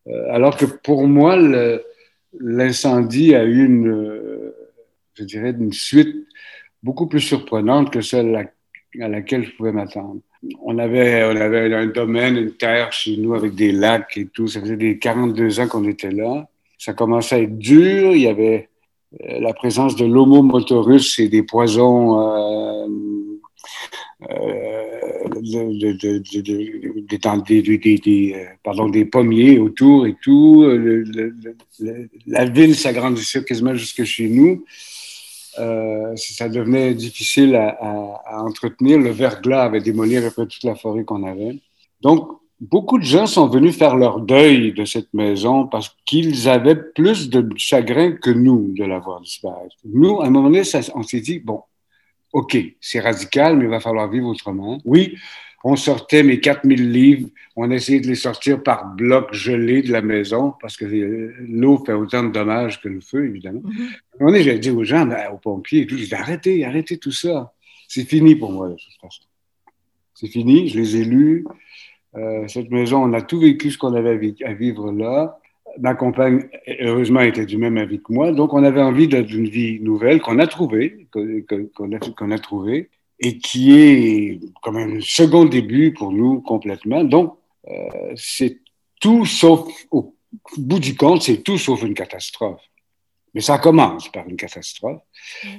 [0.07, 1.37] euh, alors que pour moi
[2.39, 4.55] l'incendie a eu une, euh,
[5.13, 6.27] je dirais, une suite
[6.81, 10.19] beaucoup plus surprenante que celle à, à laquelle je pouvais m'attendre.
[10.63, 14.47] On avait, on avait un domaine, une terre chez nous avec des lacs et tout.
[14.47, 16.49] Ça faisait des 42 ans qu'on était là.
[16.77, 18.11] Ça commençait à être dur.
[18.11, 18.67] Il y avait
[19.19, 22.87] la présence de l'homo motorus et des poisons euh,
[24.29, 25.29] euh,
[28.91, 30.65] des, pommiers autour et tout.
[32.27, 34.63] la ville s'agrandissait quasiment jusque chez nous.
[35.55, 37.69] ça devenait difficile à,
[38.25, 38.99] à, entretenir.
[38.99, 41.59] Le verglas avait démoli à peu près toute la forêt qu'on avait.
[42.01, 46.75] Donc, beaucoup de gens sont venus faire leur deuil de cette maison parce qu'ils avaient
[46.75, 49.75] plus de chagrin que nous de la voir disparaître.
[49.85, 50.63] Nous, à un moment donné,
[50.95, 51.61] on s'est dit, bon,
[52.31, 54.79] OK, c'est radical, mais il va falloir vivre autrement.
[54.85, 55.15] Oui,
[55.65, 60.01] on sortait mes 4000 livres, on essayait de les sortir par bloc gelé de la
[60.01, 63.61] maison parce que l'eau fait autant de dommages que le feu, évidemment.
[63.65, 67.53] Un moment donné, j'ai dit aux gens, ben, aux pompiers dit, arrêtez, arrêtez tout ça.
[67.87, 69.23] C'est fini pour moi, de toute façon.
[70.13, 71.45] C'est fini, je les ai lus.
[72.15, 75.39] Euh, cette maison, on a tout vécu ce qu'on avait à vivre là.
[75.79, 76.47] Ma compagne,
[76.79, 78.31] heureusement, était du même avis que moi.
[78.31, 81.91] Donc, on avait envie d'une vie nouvelle qu'on a trouvée, qu'on
[82.31, 82.89] a, a trouvée,
[83.19, 87.03] et qui est comme un second début pour nous complètement.
[87.03, 87.37] Donc,
[87.67, 88.59] euh, c'est
[88.99, 90.13] tout sauf, au
[90.57, 92.61] bout du compte, c'est tout sauf une catastrophe.
[93.33, 95.01] Mais ça commence par une catastrophe.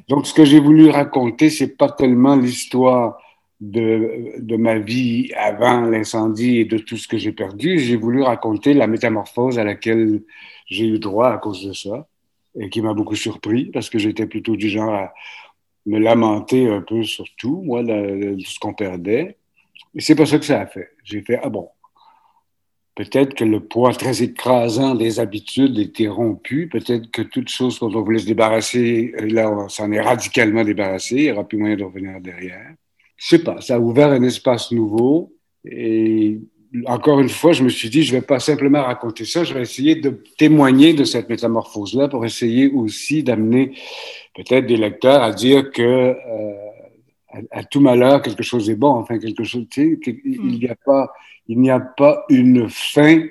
[0.08, 3.18] Donc, ce que j'ai voulu raconter, c'est pas tellement l'histoire
[3.60, 8.22] de, de, ma vie avant l'incendie et de tout ce que j'ai perdu, j'ai voulu
[8.22, 10.22] raconter la métamorphose à laquelle
[10.66, 12.08] j'ai eu droit à cause de ça
[12.58, 15.14] et qui m'a beaucoup surpris parce que j'étais plutôt du genre à
[15.86, 19.36] me lamenter un peu sur tout, moi, de, ce qu'on perdait.
[19.94, 20.90] Et c'est pas ça que ça a fait.
[21.04, 21.68] J'ai fait, ah bon,
[22.94, 27.94] peut-être que le poids très écrasant des habitudes était rompu, peut-être que toute chose dont
[27.94, 31.76] on voulait se débarrasser, là, on s'en est radicalement débarrassé, il n'y aura plus moyen
[31.76, 32.74] de revenir derrière
[33.16, 35.32] je sais pas, ça a ouvert un espace nouveau.
[35.64, 36.40] Et
[36.86, 39.62] encore une fois, je me suis dit, je vais pas simplement raconter ça, je vais
[39.62, 43.72] essayer de témoigner de cette métamorphose-là pour essayer aussi d'amener
[44.34, 46.16] peut-être des lecteurs à dire que euh,
[47.50, 50.58] à, tout malheur, quelque chose est bon, enfin quelque chose, tu sais, il hmm.
[50.58, 51.12] n'y a pas,
[51.46, 53.24] il n'y a pas une fin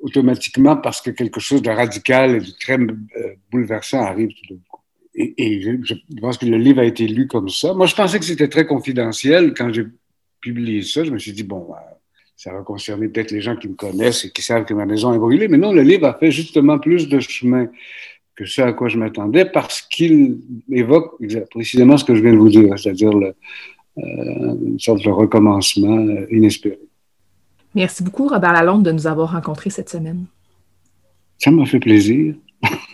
[0.00, 4.60] automatiquement parce que quelque chose de radical et de très euh, bouleversant arrive tout d'un
[4.68, 4.73] coup
[5.14, 7.72] et, je, pense que le livre a été lu comme ça.
[7.72, 9.54] Moi, je pensais que c'était très confidentiel.
[9.54, 9.86] Quand j'ai
[10.40, 11.94] publié ça, je me suis dit, bon, euh,
[12.36, 15.14] ça va concerner peut-être les gens qui me connaissent et qui savent que ma maison
[15.14, 15.48] est brûlée.
[15.48, 17.68] Mais non, le livre a fait justement plus de chemin
[18.34, 20.38] que ce à quoi je m'attendais parce qu'il
[20.72, 21.16] évoque
[21.50, 23.32] précisément ce que je viens de vous dire, c'est-à-dire euh,
[23.96, 26.80] une sorte de recommencement inespéré.
[27.76, 30.26] Merci beaucoup, Robert Lalonde, de nous avoir rencontrés cette semaine.
[31.38, 32.34] Ça m'a fait plaisir.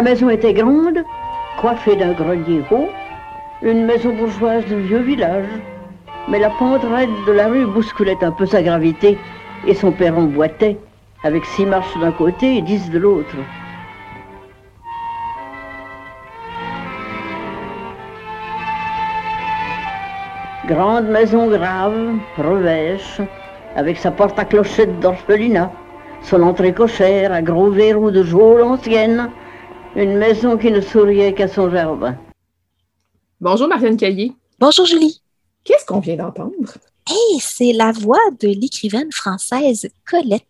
[0.00, 1.04] La maison était grande,
[1.58, 2.88] coiffée d'un grenier haut,
[3.60, 5.44] une maison bourgeoise de vieux village.
[6.26, 6.80] Mais la pente
[7.26, 9.18] de la rue bousculait un peu sa gravité
[9.66, 10.78] et son perron boitait,
[11.22, 13.36] avec six marches d'un côté et dix de l'autre.
[20.66, 23.20] Grande maison grave, revêche,
[23.76, 25.70] avec sa porte à clochette d'orphelinat,
[26.22, 29.28] son entrée cochère à gros verrous de geôle ancienne,
[29.96, 32.16] une maison qui ne souriait qu'à son jardin.
[33.40, 34.32] Bonjour Marianne Caillé.
[34.58, 35.22] Bonjour Julie.
[35.64, 36.78] Qu'est-ce qu'on vient d'entendre?
[37.08, 40.44] Hey, c'est la voix de l'écrivaine française Colette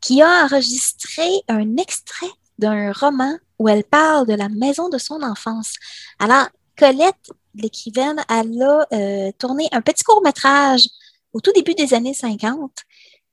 [0.00, 5.22] qui a enregistré un extrait d'un roman où elle parle de la maison de son
[5.22, 5.74] enfance.
[6.18, 10.88] Alors, Colette, l'écrivaine, elle a euh, tourné un petit court-métrage
[11.32, 12.70] au tout début des années 50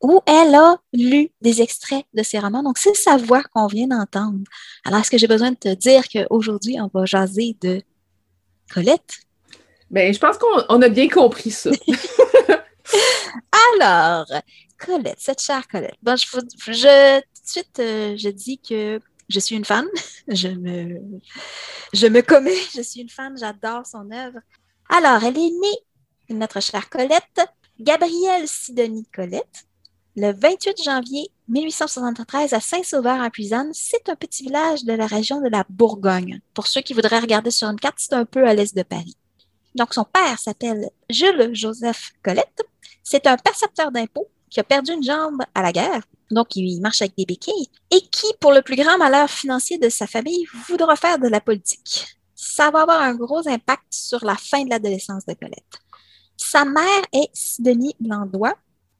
[0.02, 2.64] où elle a lu des extraits de ses romans.
[2.64, 4.44] Donc, c'est sa voix qu'on vient d'entendre.
[4.86, 7.82] Alors, est-ce que j'ai besoin de te dire qu'aujourd'hui, on va jaser de
[8.72, 9.20] Colette?
[9.90, 11.72] Bien, je pense qu'on a bien compris ça.
[13.76, 14.26] Alors,
[14.78, 15.96] Colette, cette chère Colette.
[16.02, 19.86] Bon, je, je, tout de suite, euh, je dis que je suis une fan.
[20.30, 21.00] Je me,
[21.94, 24.40] je me commets, je suis une fan, j'adore son œuvre.
[24.90, 27.40] Alors, elle est née, notre chère Colette,
[27.80, 29.67] Gabrielle Sidonie Colette,
[30.18, 33.70] le 28 janvier 1873 à Saint-Sauveur en Puisanne.
[33.74, 36.42] C'est un petit village de la région de la Bourgogne.
[36.56, 39.16] Pour ceux qui voudraient regarder sur une carte, c'est un peu à l'est de Paris.
[39.76, 42.64] Donc, son père s'appelle Jules Joseph Colette.
[43.04, 46.02] C'est un percepteur d'impôts qui a perdu une jambe à la guerre.
[46.32, 49.88] Donc, il marche avec des béquilles et qui, pour le plus grand malheur financier de
[49.88, 52.18] sa famille, voudra faire de la politique.
[52.34, 55.80] Ça va avoir un gros impact sur la fin de l'adolescence de Colette.
[56.38, 58.56] Sa mère est Sidonie Blandois.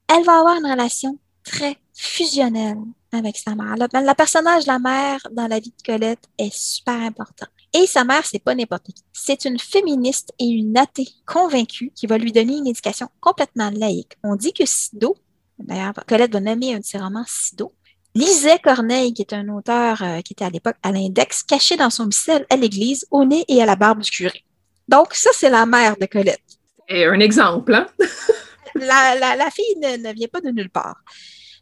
[0.08, 2.78] Elle va avoir une relation très fusionnelle
[3.12, 3.74] avec sa mère.
[3.76, 7.46] Le, personnage de la mère dans la vie de Colette est super important.
[7.74, 9.02] Et sa mère, c'est pas n'importe qui.
[9.12, 14.16] C'est une féministe et une athée convaincue qui va lui donner une éducation complètement laïque.
[14.24, 15.16] On dit que Sido,
[15.58, 17.72] d'ailleurs, Colette va nommer un de ses romans Sido,
[18.14, 21.90] lisait Corneille, qui est un auteur euh, qui était à l'époque à l'index, caché dans
[21.90, 24.44] son missel à l'église, au nez et à la barbe du curé.
[24.88, 26.40] Donc, ça, c'est la mère de Colette.
[26.88, 27.86] Et un exemple, hein?
[28.74, 31.02] la, fille ne, vient pas de nulle part.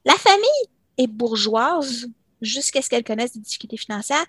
[0.04, 0.46] La famille
[0.98, 2.06] est bourgeoise
[2.40, 4.26] jusqu'à ce qu'elle connaisse des difficultés financières,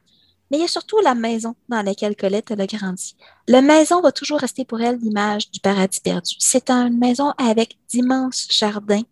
[0.49, 3.15] mais il y a surtout la maison dans laquelle Colette a grandi.
[3.47, 6.35] La maison va toujours rester pour elle l'image du paradis perdu.
[6.39, 9.03] C'est une maison avec d'immenses jardins.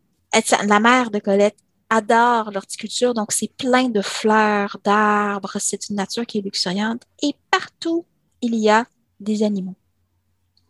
[0.68, 1.58] La mère de Colette
[1.90, 7.04] adore l'horticulture, donc c'est plein de fleurs, d'arbres, c'est une nature qui est luxuriante.
[7.22, 8.06] Et partout,
[8.42, 8.86] il y a
[9.20, 9.76] des animaux.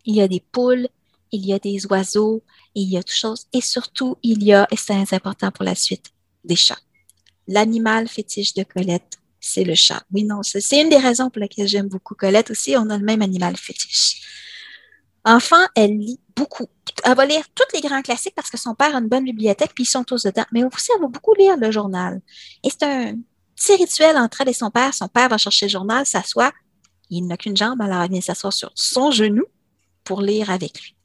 [0.04, 0.88] Il y a des poules,
[1.32, 2.42] il y a des oiseaux,
[2.76, 3.46] il y a toutes choses.
[3.52, 6.12] Et surtout, il y a, et c'est important pour la suite,
[6.44, 6.78] des chats.
[7.48, 10.04] L'animal fétiche de Colette, c'est le chat.
[10.12, 12.76] Oui, non, c'est une des raisons pour lesquelles j'aime beaucoup Colette aussi.
[12.76, 14.22] On a le même animal fétiche.
[15.24, 16.66] Enfin, elle lit beaucoup.
[17.04, 19.72] Elle va lire tous les grands classiques parce que son père a une bonne bibliothèque,
[19.74, 20.44] puis ils sont tous dedans.
[20.52, 22.20] Mais aussi, elle va beaucoup lire le journal.
[22.62, 23.16] Et c'est un
[23.56, 24.92] petit rituel entre elle et son père.
[24.94, 26.52] Son père va chercher le journal, s'assoit.
[27.10, 29.44] Il n'a qu'une jambe, alors elle vient s'asseoir sur son genou
[30.04, 30.95] pour lire avec lui.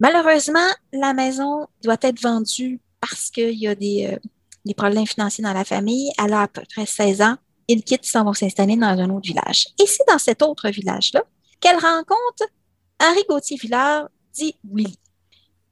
[0.00, 4.18] Malheureusement, la maison doit être vendue parce qu'il y a des, euh,
[4.64, 6.10] des, problèmes financiers dans la famille.
[6.18, 7.36] Elle a à peu près 16 ans.
[7.68, 9.66] Ils quittent, s'en vont s'installer dans un autre village.
[9.80, 11.22] Et c'est dans cet autre village-là
[11.60, 12.44] qu'elle rencontre
[13.00, 14.98] Henri Gauthier-Villard, dit Willy.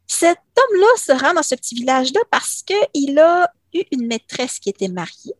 [0.06, 4.68] Cet homme-là se rend dans ce petit village-là parce qu'il a eu une maîtresse qui
[4.68, 5.34] était mariée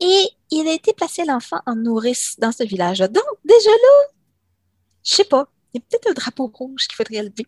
[0.00, 3.08] et il a été placé l'enfant en nourrice dans ce village-là.
[3.08, 4.08] Donc, déjà là,
[5.04, 7.46] je sais pas, il y a peut-être un drapeau rouge qu'il faudrait lever.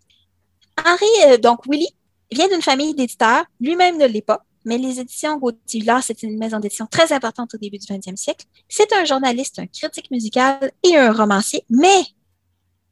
[0.85, 1.89] Henri, euh, donc Willy,
[2.31, 6.61] vient d'une famille d'éditeurs, lui-même ne l'est pas, mais les éditions Gauthier-Villard, c'est une maison
[6.61, 8.47] d'édition très importante au début du 20e siècle.
[8.69, 12.03] C'est un journaliste, un critique musical et un romancier, mais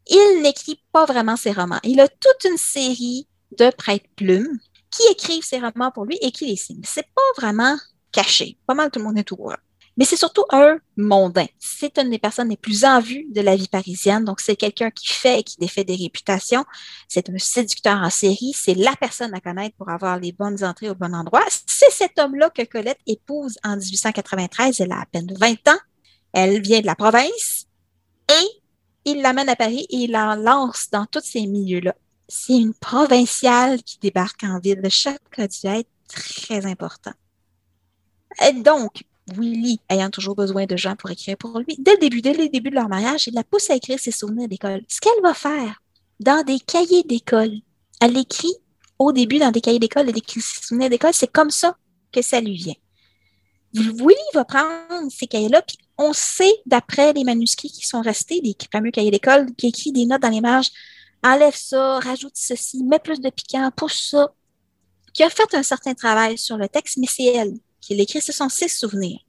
[0.06, 1.78] il n'écrit pas vraiment ses romans.
[1.84, 3.28] Il a toute une série
[3.58, 4.58] de prêtres plumes
[4.90, 6.82] qui écrivent ses romans pour lui et qui les signent.
[6.84, 7.76] C'est pas vraiment
[8.12, 8.58] caché.
[8.66, 9.54] Pas mal tout le monde est au courant.
[9.96, 11.46] Mais c'est surtout un mondain.
[11.58, 14.24] C'est une des personnes les plus en vue de la vie parisienne.
[14.24, 16.64] Donc, c'est quelqu'un qui fait et qui défait des réputations.
[17.08, 18.52] C'est un séducteur en série.
[18.54, 21.44] C'est la personne à connaître pour avoir les bonnes entrées au bon endroit.
[21.66, 24.80] C'est cet homme-là que Colette épouse en 1893.
[24.80, 25.80] Elle a à peine 20 ans.
[26.32, 27.66] Elle vient de la province
[28.30, 28.46] et
[29.04, 31.94] il l'amène à Paris et il la lance dans tous ces milieux-là.
[32.28, 34.80] C'est une provinciale qui débarque en ville.
[34.82, 37.12] Le choc a dû être très important.
[38.46, 39.02] Et donc,
[39.36, 42.48] Willy ayant toujours besoin de gens pour écrire pour lui, dès le début, dès le
[42.48, 44.82] début de leur mariage, il la pousse à écrire ses souvenirs d'école.
[44.88, 45.82] Ce qu'elle va faire
[46.20, 47.52] dans des cahiers d'école,
[48.00, 48.54] elle écrit
[48.98, 51.76] au début dans des cahiers d'école, elle écrit ses souvenirs d'école, c'est comme ça
[52.12, 52.74] que ça lui vient.
[53.72, 58.56] Willy va prendre ces cahiers-là, puis on sait, d'après les manuscrits qui sont restés, des
[58.72, 60.70] fameux cahiers d'école, qui écrit des notes dans les marges,
[61.22, 64.32] enlève ça, rajoute ceci, mets plus de piquant, pousse ça,
[65.12, 68.32] qui a fait un certain travail sur le texte, mais c'est elle qui l'écrit, ce
[68.32, 69.20] sont ses souvenirs.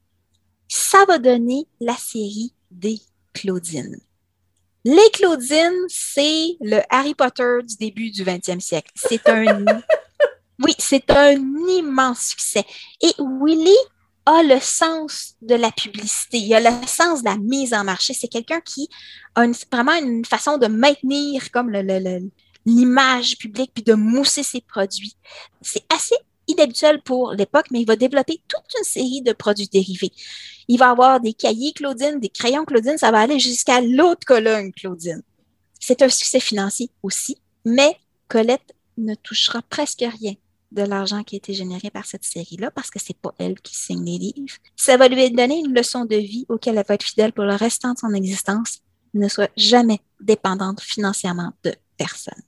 [0.68, 3.00] Ça va donner la série des
[3.34, 4.00] Claudines.
[4.84, 8.92] Les Claudines, c'est le Harry Potter du début du 20e siècle.
[8.96, 9.66] C'est un,
[10.64, 11.36] oui, c'est un
[11.70, 12.66] immense succès.
[13.02, 13.76] Et Willy
[14.26, 18.14] a le sens de la publicité, il a le sens de la mise en marché.
[18.14, 18.90] C'est quelqu'un qui
[19.36, 21.72] a vraiment une façon de maintenir comme
[22.66, 25.16] l'image publique puis de mousser ses produits.
[25.62, 26.16] C'est assez
[26.48, 30.12] inhabituel pour l'époque, mais il va développer toute une série de produits dérivés.
[30.68, 34.72] Il va avoir des cahiers Claudine, des crayons Claudine, ça va aller jusqu'à l'autre colonne
[34.72, 35.22] Claudine.
[35.80, 40.36] C'est un succès financier aussi, mais Colette ne touchera presque rien
[40.72, 43.76] de l'argent qui a été généré par cette série-là parce que c'est pas elle qui
[43.76, 44.56] signe les livres.
[44.76, 47.56] Ça va lui donner une leçon de vie auquel elle va être fidèle pour le
[47.56, 48.80] restant de son existence,
[49.14, 52.42] ne soit jamais dépendante financièrement de personne.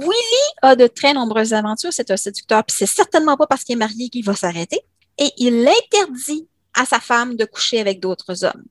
[0.00, 3.74] Willy a de très nombreuses aventures, c'est un séducteur, puis c'est certainement pas parce qu'il
[3.74, 4.80] est marié qu'il va s'arrêter.
[5.18, 8.64] Et il interdit à sa femme de coucher avec d'autres hommes.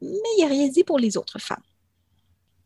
[0.00, 1.62] Mais il n'a rien dit pour les autres femmes.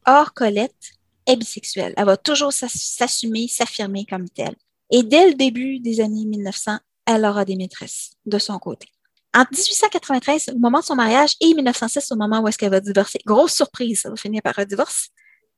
[0.06, 0.92] Or, Colette
[1.26, 1.92] est bisexuelle.
[1.96, 4.54] Elle va toujours s'assumer, s'affirmer comme telle.
[4.90, 8.88] Et dès le début des années 1900, elle aura des maîtresses de son côté.
[9.34, 12.80] En 1893, au moment de son mariage, et 1906, au moment où est-ce qu'elle va
[12.80, 15.08] divorcer, grosse surprise, ça va finir par un divorce,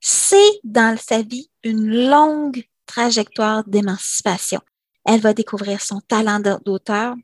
[0.01, 4.61] c'est dans sa vie une longue trajectoire d'émancipation.
[5.05, 7.15] Elle va découvrir son talent d'auteur,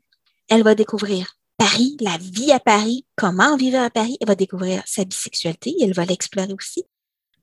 [0.49, 4.83] elle va découvrir Paris, la vie à Paris, comment vivre à Paris, elle va découvrir
[4.85, 6.83] sa bisexualité, elle va l'explorer aussi.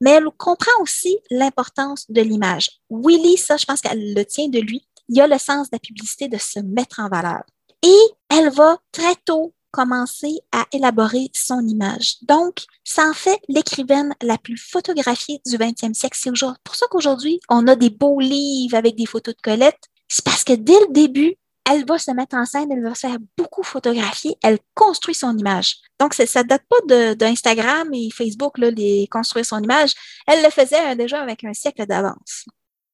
[0.01, 2.70] Mais elle comprend aussi l'importance de l'image.
[2.91, 4.87] Willy, ça, je pense qu'elle le tient de lui.
[5.09, 7.43] Il a le sens de la publicité de se mettre en valeur.
[7.83, 12.18] Et elle va très tôt commencer à élaborer son image.
[12.23, 16.18] Donc, ça en fait l'écrivaine la plus photographiée du 20e siècle.
[16.20, 19.81] C'est pour ça qu'aujourd'hui, on a des beaux livres avec des photos de Colette.
[20.09, 21.37] C'est parce que dès le début,
[21.70, 25.37] elle va se mettre en scène, elle va se faire beaucoup photographier, elle construit son
[25.37, 25.77] image.
[25.99, 29.95] Donc, ça ne date pas d'Instagram et Facebook, là, les construire son image.
[30.27, 32.45] Elle le faisait hein, déjà avec un siècle d'avance.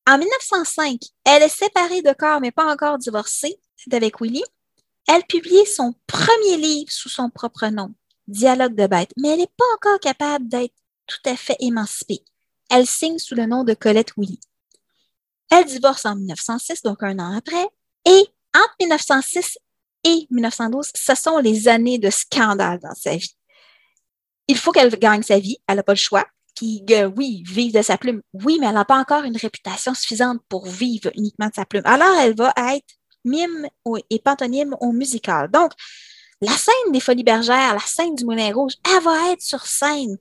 [0.08, 4.42] En 1905, elle est séparée de corps, mais pas encore divorcée d'avec Willy.
[5.10, 7.94] Elle publie son premier livre sous son propre nom,
[8.26, 10.74] Dialogue de bêtes, mais elle n'est pas encore capable d'être
[11.06, 12.22] tout à fait émancipée.
[12.68, 14.38] Elle signe sous le nom de Colette Willy.
[15.50, 17.68] Elle divorce en 1906, donc un an après,
[18.04, 19.56] et entre 1906
[20.04, 23.34] et 1912, ce sont les années de scandale dans sa vie.
[24.46, 26.26] Il faut qu'elle gagne sa vie, elle n'a pas le choix.
[26.54, 26.84] Puis,
[27.16, 30.66] oui, vivre de sa plume, oui, mais elle n'a pas encore une réputation suffisante pour
[30.66, 31.84] vivre uniquement de sa plume.
[31.86, 33.68] Alors, elle va être mime
[34.10, 35.50] et pantomime au musical.
[35.50, 35.72] Donc,
[36.40, 40.16] la scène des Folies Bergères, la scène du Moulin Rouge, elle va être sur scène.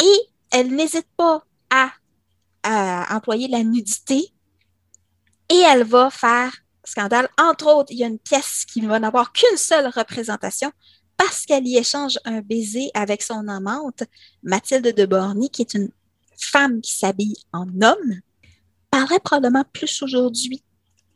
[0.00, 1.92] Et elle n'hésite pas à,
[3.14, 4.32] employer la nudité
[5.48, 6.52] et elle va faire
[6.84, 7.28] scandale.
[7.38, 10.72] Entre autres, il y a une pièce qui va n'avoir qu'une seule représentation
[11.16, 14.02] parce qu'elle y échange un baiser avec son amante,
[14.42, 15.90] Mathilde de Borny, qui est une
[16.36, 18.20] femme qui s'habille en homme.
[18.90, 20.64] Parlerait probablement plus aujourd'hui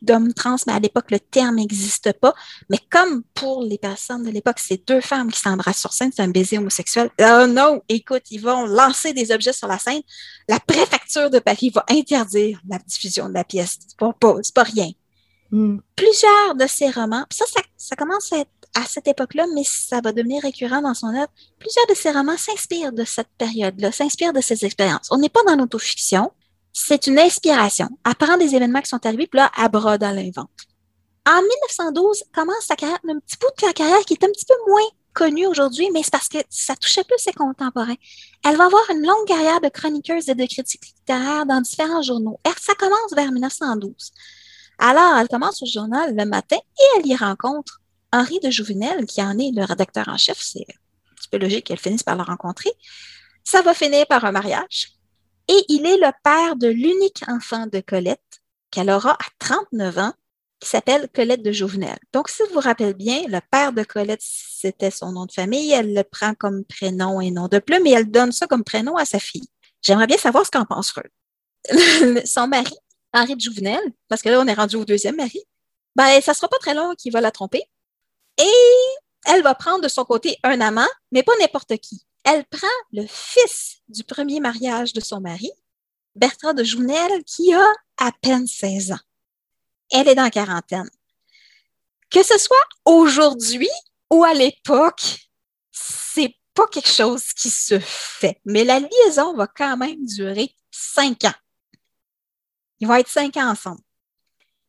[0.03, 2.35] d'hommes trans, mais à l'époque, le terme n'existe pas.
[2.69, 6.23] Mais comme pour les personnes de l'époque, c'est deux femmes qui s'embrassent sur scène, c'est
[6.23, 7.11] un baiser homosexuel.
[7.21, 10.03] Oh non, écoute, ils vont lancer des objets sur la scène.
[10.49, 13.79] La préfecture de Paris va interdire la diffusion de la pièce.
[13.87, 14.13] C'est pas,
[14.55, 14.91] pas rien.
[15.51, 15.79] Hmm.
[15.97, 20.01] Plusieurs de ces romans, ça, ça, ça commence à être à cette époque-là, mais ça
[20.01, 21.31] va devenir récurrent dans son œuvre.
[21.59, 25.09] Plusieurs de ces romans s'inspirent de cette période-là, s'inspirent de ces expériences.
[25.11, 26.31] On n'est pas dans l'autofiction,
[26.87, 27.89] c'est une inspiration.
[28.07, 30.51] Elle prend des événements qui sont arrivés, puis là, elle brode, elle l'invente.
[31.27, 34.47] En 1912, commence sa carrière, un petit bout de sa carrière qui est un petit
[34.47, 37.97] peu moins connue aujourd'hui, mais c'est parce que ça touchait plus ses contemporains.
[38.45, 42.41] Elle va avoir une longue carrière de chroniqueuse et de critique littéraire dans différents journaux.
[42.59, 44.13] ça commence vers 1912.
[44.79, 47.81] Alors, elle commence au journal le matin et elle y rencontre
[48.13, 50.39] Henri de Jouvenel, qui en est le rédacteur en chef.
[50.41, 52.71] C'est un petit peu logique qu'elle finisse par le rencontrer.
[53.45, 55.00] Ça va finir par un mariage.
[55.51, 58.41] Et il est le père de l'unique enfant de Colette,
[58.71, 60.13] qu'elle aura à 39 ans,
[60.61, 61.99] qui s'appelle Colette de Jouvenel.
[62.13, 65.73] Donc, si vous vous rappelez bien, le père de Colette, c'était son nom de famille.
[65.73, 68.95] Elle le prend comme prénom et nom de plume et elle donne ça comme prénom
[68.97, 69.49] à sa fille.
[69.83, 71.11] J'aimerais bien savoir ce qu'en pense Ruth.
[72.27, 72.77] son mari,
[73.13, 75.43] Henri de Jouvenel, parce que là, on est rendu au deuxième mari,
[75.97, 77.65] ben, ça sera pas très long qu'il va la tromper.
[78.39, 78.45] Et
[79.27, 82.07] elle va prendre de son côté un amant, mais pas n'importe qui.
[82.25, 85.51] Elle prend le fils du premier mariage de son mari,
[86.15, 87.67] Bertrand de Jouvenel, qui a
[87.99, 89.01] à peine 16 ans.
[89.91, 90.89] Elle est dans quarantaine.
[92.11, 93.71] Que ce soit aujourd'hui
[94.11, 95.29] ou à l'époque,
[95.71, 98.41] c'est pas quelque chose qui se fait.
[98.45, 101.35] Mais la liaison va quand même durer cinq ans.
[102.81, 103.83] Ils vont être cinq ans ensemble.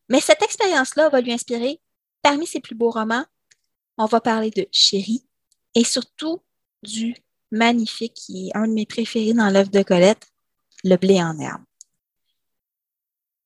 [0.10, 1.82] Mais cette expérience-là va lui inspirer,
[2.22, 3.26] parmi ses plus beaux romans,
[3.98, 5.26] on va parler de Chérie
[5.74, 6.44] et surtout
[6.84, 7.16] du
[7.52, 10.28] magnifique, qui est un de mes préférés dans l'œuvre de Colette,
[10.84, 11.62] Le blé en herbe.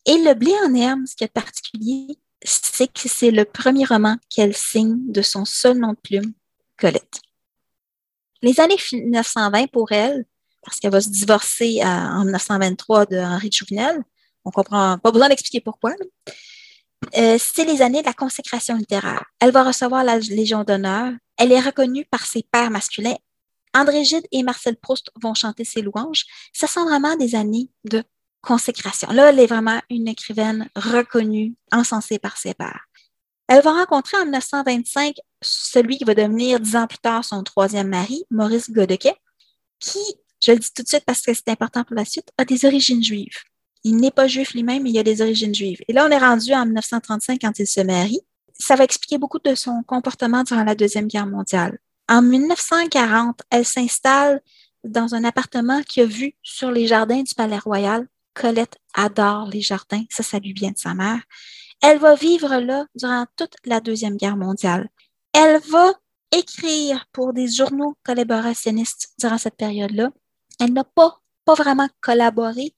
[0.06, 4.18] Et Le blé en herbe, ce qui est particulier, c'est que c'est le premier roman
[4.30, 6.34] qu'elle signe de son seul nom de plume,
[6.78, 7.22] Colette.
[8.42, 10.26] Les années 1920 pour elle,
[10.64, 14.04] parce qu'elle va se divorcer euh, en 1923 de Henri de Jouvenel,
[14.44, 15.94] on comprend, pas besoin d'expliquer pourquoi.
[17.18, 19.26] Euh, c'est les années de la consécration littéraire.
[19.40, 21.14] Elle va recevoir la Légion d'honneur.
[21.38, 23.18] Elle est reconnue par ses pères masculins.
[23.76, 26.24] André Gide et Marcel Proust vont chanter ses louanges.
[26.54, 28.04] Ce sont vraiment des années de
[28.42, 29.10] consécration.
[29.12, 32.86] Là, elle est vraiment une écrivaine reconnue, encensée par ses pairs.
[33.48, 37.90] Elle va rencontrer en 1925 celui qui va devenir dix ans plus tard son troisième
[37.90, 39.16] mari, Maurice Godequet,
[39.80, 40.00] qui,
[40.42, 42.66] je le dis tout de suite parce que c'est important pour la suite, a des
[42.66, 43.44] origines juives.
[43.84, 45.82] Il n'est pas juif lui-même, mais il a des origines juives.
[45.88, 48.22] Et là, on est rendu en 1935 quand il se marie.
[48.58, 51.78] Ça va expliquer beaucoup de son comportement durant la Deuxième Guerre mondiale.
[52.08, 54.42] En 1940, elle s'installe
[54.84, 58.08] dans un appartement qui a vue sur les jardins du Palais Royal.
[58.34, 61.22] Colette adore les jardins, ça, ça lui vient de sa mère.
[61.82, 64.90] Elle va vivre là durant toute la Deuxième Guerre mondiale.
[65.34, 65.94] Elle va
[66.32, 70.12] écrire pour des journaux collaborationnistes durant cette période-là.
[70.60, 72.76] Elle n'a pas, pas vraiment collaboré,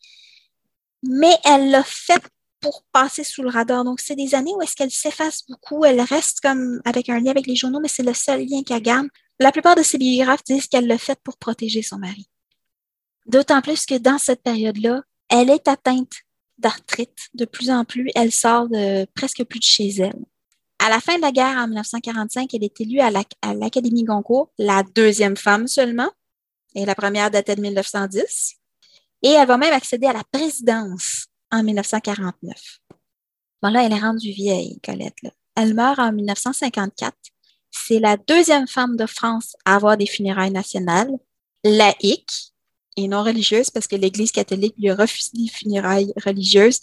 [1.04, 2.22] mais elle l'a fait
[2.60, 3.84] pour passer sous le radar.
[3.84, 7.32] Donc, c'est des années où est-ce qu'elle s'efface beaucoup, elle reste comme avec un lien
[7.32, 9.08] avec les journaux, mais c'est le seul lien qu'elle garde.
[9.40, 12.28] La plupart de ses biographes disent qu'elle l'a fait pour protéger son mari.
[13.26, 16.14] D'autant plus que dans cette période-là, elle est atteinte
[16.58, 17.28] d'arthrite.
[17.34, 20.26] De plus en plus, elle sort de presque plus de chez elle.
[20.80, 23.12] À la fin de la guerre, en 1945, elle est élue à
[23.54, 26.10] l'Académie Goncourt, la deuxième femme seulement,
[26.76, 28.56] et la première datait de 1910.
[29.24, 32.80] Et elle va même accéder à la présidence en 1949.
[33.62, 35.16] Bon, là, elle est rendue vieille, Colette.
[35.56, 37.16] Elle meurt en 1954.
[37.72, 41.12] C'est la deuxième femme de France à avoir des funérailles nationales,
[41.64, 42.54] laïques
[42.96, 46.80] et non religieuses, parce que l'Église catholique lui a refusé des funérailles religieuses.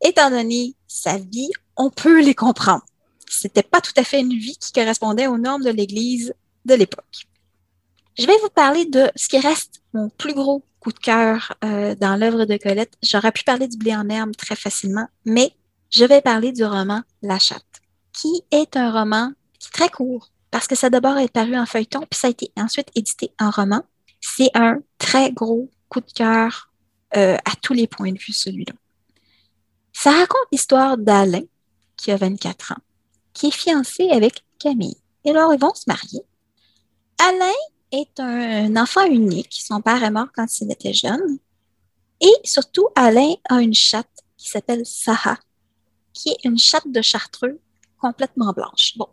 [0.00, 2.84] Étant donné sa vie, on peut les comprendre.
[3.28, 6.34] C'était pas tout à fait une vie qui correspondait aux normes de l'Église
[6.64, 7.26] de l'époque.
[8.18, 11.94] Je vais vous parler de ce qui reste mon plus gros coup de cœur euh,
[11.94, 12.94] dans l'œuvre de Colette.
[13.02, 15.52] J'aurais pu parler du blé en herbe très facilement, mais
[15.90, 20.30] je vais parler du roman La chatte, qui est un roman qui est très court,
[20.50, 23.50] parce que ça d'abord est paru en feuilleton, puis ça a été ensuite édité en
[23.50, 23.82] roman.
[24.20, 26.70] C'est un très gros coup de cœur
[27.16, 28.74] euh, à tous les points de vue, celui-là.
[29.92, 31.42] Ça raconte l'histoire d'Alain,
[31.96, 32.82] qui a 24 ans,
[33.32, 34.96] qui est fiancé avec Camille.
[35.24, 36.22] Et alors, ils vont se marier.
[37.18, 37.52] Alain
[37.92, 39.58] est un, enfant unique.
[39.60, 41.38] Son père est mort quand il était jeune.
[42.20, 45.38] Et surtout, Alain a une chatte qui s'appelle Saha,
[46.12, 47.60] qui est une chatte de chartreux
[48.00, 48.96] complètement blanche.
[48.96, 49.08] Bon.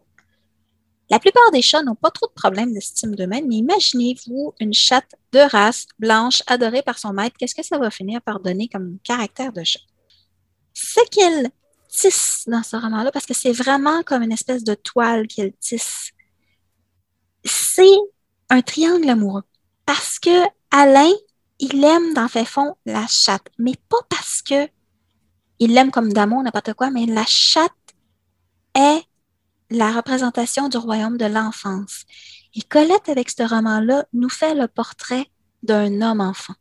[1.09, 5.15] La plupart des chats n'ont pas trop de problèmes d'estime d'eux-mêmes, mais imaginez-vous une chatte
[5.31, 7.35] de race blanche adorée par son maître.
[7.37, 9.81] Qu'est-ce que ça va finir par donner comme caractère de chat?
[10.73, 11.51] Ce qu'elle
[11.89, 16.11] tisse dans ce roman-là, parce que c'est vraiment comme une espèce de toile qu'elle tisse,
[17.43, 17.97] c'est
[18.49, 19.43] un triangle amoureux.
[19.85, 21.11] Parce que Alain,
[21.59, 24.67] il aime dans fait fond la chatte, mais pas parce que
[25.59, 27.71] il l'aime comme d'amour, n'importe quoi, mais la chatte
[28.75, 29.03] est
[29.69, 32.03] la représentation du royaume de l'enfance.
[32.55, 35.27] Et Colette, avec ce roman-là, nous fait le portrait
[35.63, 36.53] d'un homme-enfant.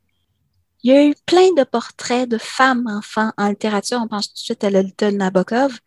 [0.82, 4.00] Il y a eu plein de portraits de femmes-enfants en littérature.
[4.02, 5.78] On pense tout de suite à Lolita Nabokov.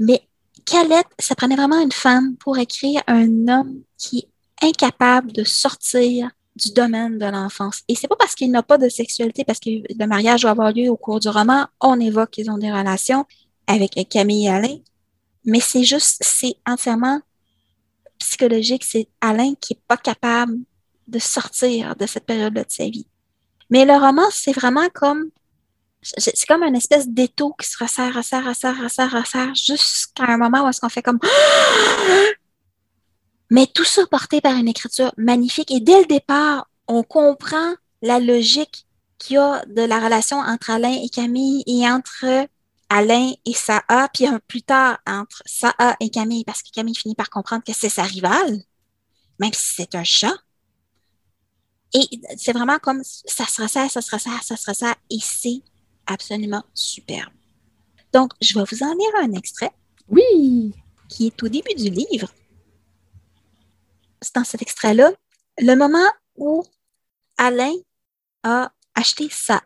[0.00, 0.28] Mais
[0.70, 4.28] Colette, ça prenait vraiment une femme pour écrire un homme qui
[4.62, 7.82] incapable de sortir du domaine de l'enfance.
[7.88, 10.72] Et c'est pas parce qu'il n'a pas de sexualité, parce que le mariage va avoir
[10.72, 13.26] lieu au cours du roman, on évoque qu'ils ont des relations,
[13.66, 14.78] avec Camille et Alain,
[15.44, 17.20] mais c'est juste, c'est entièrement
[18.18, 18.84] psychologique.
[18.84, 20.58] C'est Alain qui est pas capable
[21.06, 23.06] de sortir de cette période-là de sa vie.
[23.70, 25.30] Mais le roman, c'est vraiment comme,
[26.02, 30.64] c'est comme une espèce d'étau qui se resserre, resserre, resserre, resserre, resserre, jusqu'à un moment
[30.64, 31.20] où est-ce qu'on fait comme,
[33.50, 35.70] mais tout ça porté par une écriture magnifique.
[35.70, 38.86] Et dès le départ, on comprend la logique
[39.18, 42.48] qu'il y a de la relation entre Alain et Camille et entre
[42.88, 43.82] Alain et Saa,
[44.12, 47.88] puis plus tard entre Saa et Camille, parce que Camille finit par comprendre que c'est
[47.88, 48.62] sa rivale,
[49.38, 50.34] même si c'est un chat.
[51.94, 52.04] Et
[52.36, 55.62] c'est vraiment comme ça se resserre, ça se resserre, ça se resserre, et c'est
[56.06, 57.32] absolument superbe.
[58.12, 59.72] Donc, je vais vous en lire un extrait.
[60.08, 60.74] Oui!
[61.08, 62.28] Qui est au début du livre.
[64.22, 65.12] C'est dans cet extrait-là,
[65.58, 66.64] le moment où
[67.36, 67.74] Alain
[68.42, 69.62] a acheté Saa.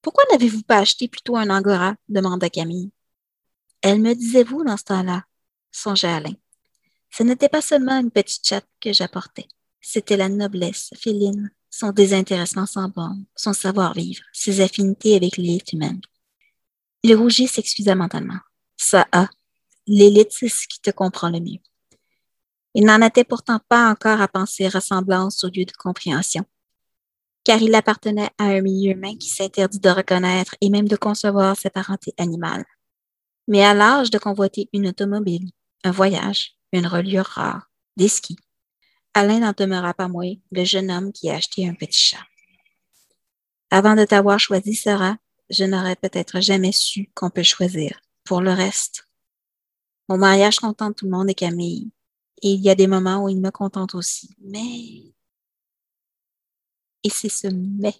[0.00, 1.94] Pourquoi n'avez-vous pas acheté plutôt un angora?
[2.08, 2.90] demanda Camille.
[3.82, 5.24] Elle me disait vous dans ce temps-là,
[5.70, 6.34] songeait Alain.
[7.10, 9.46] Ce n'était pas seulement une petite chatte que j'apportais,
[9.80, 16.00] c'était la noblesse féline, son désintéressement sans borne, son savoir-vivre, ses affinités avec l'élite humaine.
[17.02, 18.38] Il rougit s'excusa mentalement.
[18.76, 19.28] Ça a.
[19.86, 21.58] L'élite, c'est ce qui te comprend le mieux.
[22.74, 26.44] Il n'en était pourtant pas encore à penser ressemblance au lieu de compréhension
[27.44, 31.56] car il appartenait à un milieu humain qui s'interdit de reconnaître et même de concevoir
[31.56, 32.64] sa parenté animale.
[33.48, 35.50] Mais à l'âge de convoiter une automobile,
[35.84, 38.38] un voyage, une reliure rare, des skis,
[39.14, 42.24] Alain n'en demeura pas moins le jeune homme qui a acheté un petit chat.
[43.70, 45.16] Avant de t'avoir choisi, Sarah,
[45.50, 48.00] je n'aurais peut-être jamais su qu'on peut choisir.
[48.24, 49.08] Pour le reste,
[50.08, 51.90] mon mariage contente tout le monde et Camille.
[52.42, 54.34] Et il y a des moments où il me contente aussi.
[54.40, 55.14] Mais
[57.04, 57.94] et c'est ce mais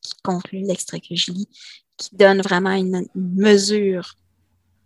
[0.00, 1.48] qui conclut l'extrait que je lis,
[1.98, 4.16] qui donne vraiment une, mesure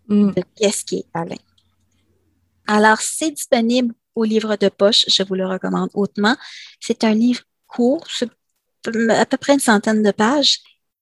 [0.09, 0.33] Mm.
[0.33, 1.37] de qu'est-ce qui est Alain.
[2.66, 6.37] Alors, c'est disponible au livre de poche, je vous le recommande hautement.
[6.81, 8.07] C'est un livre court,
[8.87, 10.61] à peu près une centaine de pages.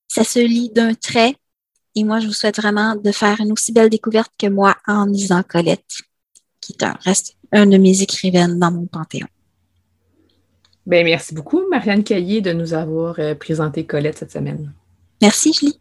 [0.09, 1.37] Ça se lit d'un trait.
[1.95, 5.05] Et moi, je vous souhaite vraiment de faire une aussi belle découverte que moi en
[5.05, 5.99] lisant Colette,
[6.63, 6.75] qui
[7.05, 9.27] reste un de mes écrivaines dans mon panthéon.
[10.87, 14.73] Ben, merci beaucoup, Marianne Caillé, de nous avoir euh, présenté Colette cette semaine.
[15.21, 15.79] Merci, Julie.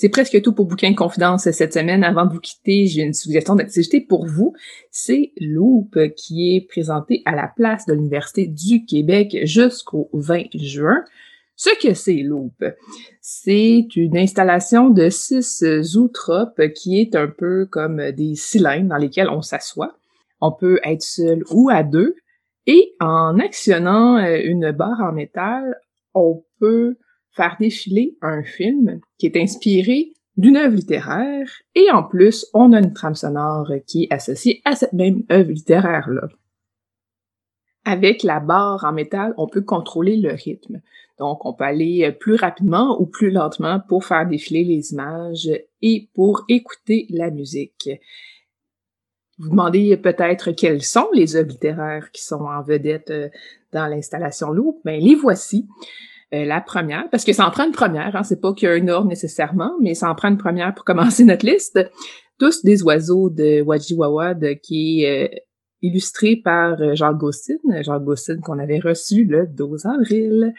[0.00, 2.04] C'est presque tout pour Bouquin Confidence cette semaine.
[2.04, 4.54] Avant de vous quitter, j'ai une suggestion d'activité pour vous.
[4.92, 11.02] C'est Loop qui est présenté à la place de l'Université du Québec jusqu'au 20 juin.
[11.56, 12.64] Ce que c'est Loop,
[13.20, 19.28] c'est une installation de six zootropes qui est un peu comme des cylindres dans lesquels
[19.28, 19.96] on s'assoit.
[20.40, 22.14] On peut être seul ou à deux.
[22.68, 25.80] Et en actionnant euh, une barre en métal,
[26.14, 26.98] on peut
[27.38, 32.80] faire défiler un film qui est inspiré d'une œuvre littéraire et en plus, on a
[32.80, 36.28] une trame sonore qui est associée à cette même œuvre littéraire-là.
[37.84, 40.80] Avec la barre en métal, on peut contrôler le rythme.
[41.18, 45.50] Donc, on peut aller plus rapidement ou plus lentement pour faire défiler les images
[45.80, 47.88] et pour écouter la musique.
[49.38, 53.28] Vous demandez peut-être quelles sont les œuvres littéraires qui sont en vedette euh,
[53.72, 54.80] dans l'installation Loop.
[54.84, 55.68] Ben, les voici.
[56.34, 58.90] Euh, la première, parce que ça en prend une première, hein, c'est pas qu'il y
[58.90, 61.80] ordre nécessairement, mais ça en prend une première pour commencer notre liste.
[62.38, 65.38] Tous des oiseaux de Wajiwawa qui est euh,
[65.80, 70.52] illustré par euh, Jacques Gossin, Jacques Gossin qu'on avait reçu le 12 avril.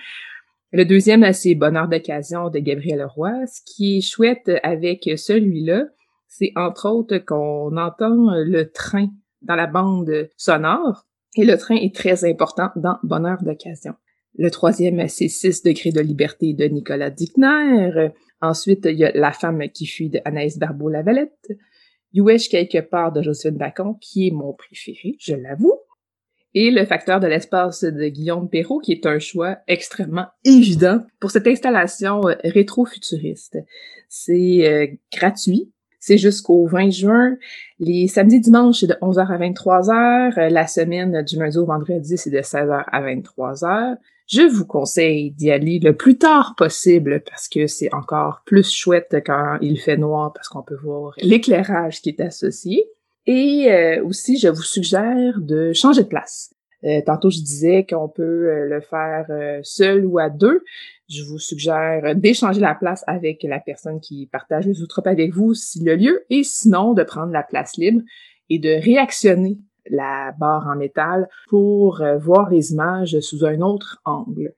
[0.72, 3.32] Le deuxième, c'est Bonheur d'occasion de Gabriel Roy.
[3.46, 5.86] Ce qui est chouette avec celui-là,
[6.28, 9.08] c'est entre autres qu'on entend le train
[9.42, 11.06] dans la bande sonore.
[11.36, 13.94] Et le train est très important dans Bonheur d'occasion.
[14.40, 18.08] Le troisième, c'est 6 degrés de liberté de Nicolas Dickner.
[18.40, 21.58] Ensuite, il y a La femme qui fuit de Anaïs Barbeau-Lavalette.
[22.14, 25.78] Youesh quelque part de Jocelyne Bacon, qui est mon préféré, je l'avoue.
[26.54, 31.32] Et le facteur de l'espace de Guillaume Perrault, qui est un choix extrêmement évident pour
[31.32, 33.58] cette installation euh, rétro-futuriste.
[34.08, 35.74] C'est euh, gratuit.
[36.00, 37.38] C'est jusqu'au 20 juin.
[37.80, 40.48] Les samedis dimanches, c'est de 11h à 23h.
[40.48, 43.98] La semaine du lundi au vendredi, c'est de 16h à 23h.
[44.32, 49.24] Je vous conseille d'y aller le plus tard possible parce que c'est encore plus chouette
[49.26, 52.86] quand il fait noir parce qu'on peut voir l'éclairage qui est associé.
[53.26, 56.54] Et euh, aussi, je vous suggère de changer de place.
[56.84, 59.26] Euh, tantôt, je disais qu'on peut euh, le faire
[59.64, 60.64] seul ou à deux.
[61.10, 65.56] Je vous suggère d'échanger la place avec la personne qui partage les outropes avec vous
[65.56, 68.02] si le lieu, et sinon de prendre la place libre
[68.52, 69.58] et de réactionner
[69.90, 74.54] la barre en métal pour euh, voir les images sous un autre angle.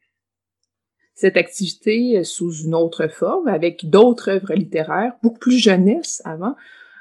[1.15, 6.55] Cette activité sous une autre forme, avec d'autres œuvres littéraires, beaucoup plus jeunesse avant,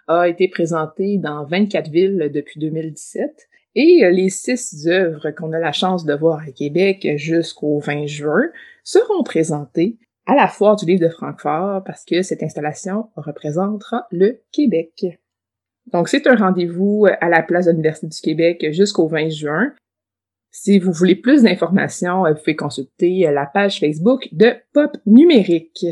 [0.09, 3.49] a été présentée dans 24 villes depuis 2017.
[3.77, 8.49] Et les six œuvres qu'on a la chance de voir à Québec jusqu'au 20 juin
[8.83, 9.97] seront présentées
[10.27, 15.20] à la Foire du livre de Francfort parce que cette installation représentera le Québec.
[15.93, 19.73] Donc, c'est un rendez-vous à la place de l'Université du Québec jusqu'au 20 juin.
[20.53, 25.87] Si vous voulez plus d'informations, vous pouvez consulter la page Facebook de Pop Numérique.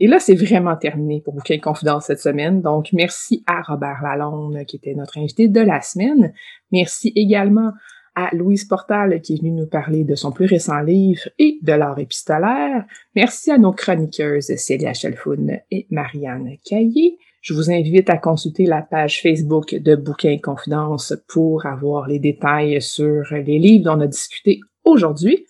[0.00, 2.60] Et là, c'est vraiment terminé pour Bouquin Confidence cette semaine.
[2.60, 6.32] Donc, merci à Robert Lalonde, qui était notre invité de la semaine.
[6.72, 7.72] Merci également
[8.14, 11.72] à Louise Portal qui est venue nous parler de son plus récent livre et de
[11.72, 12.84] l'art épistolaire.
[13.14, 17.18] Merci à nos chroniqueuses Célia Chalfoun et Marianne Caillé.
[17.42, 22.80] Je vous invite à consulter la page Facebook de Bouquin Confidence pour avoir les détails
[22.80, 25.48] sur les livres dont on a discuté aujourd'hui.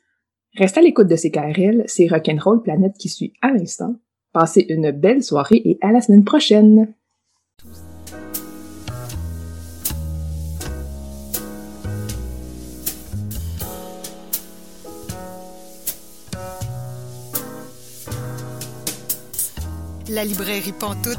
[0.56, 3.96] Restez à l'écoute de CKRL, c'est Rock'n'Roll Planète qui suit à l'instant.
[4.32, 6.94] Passez une belle soirée et à la semaine prochaine!
[20.08, 21.18] La librairie Pantoute,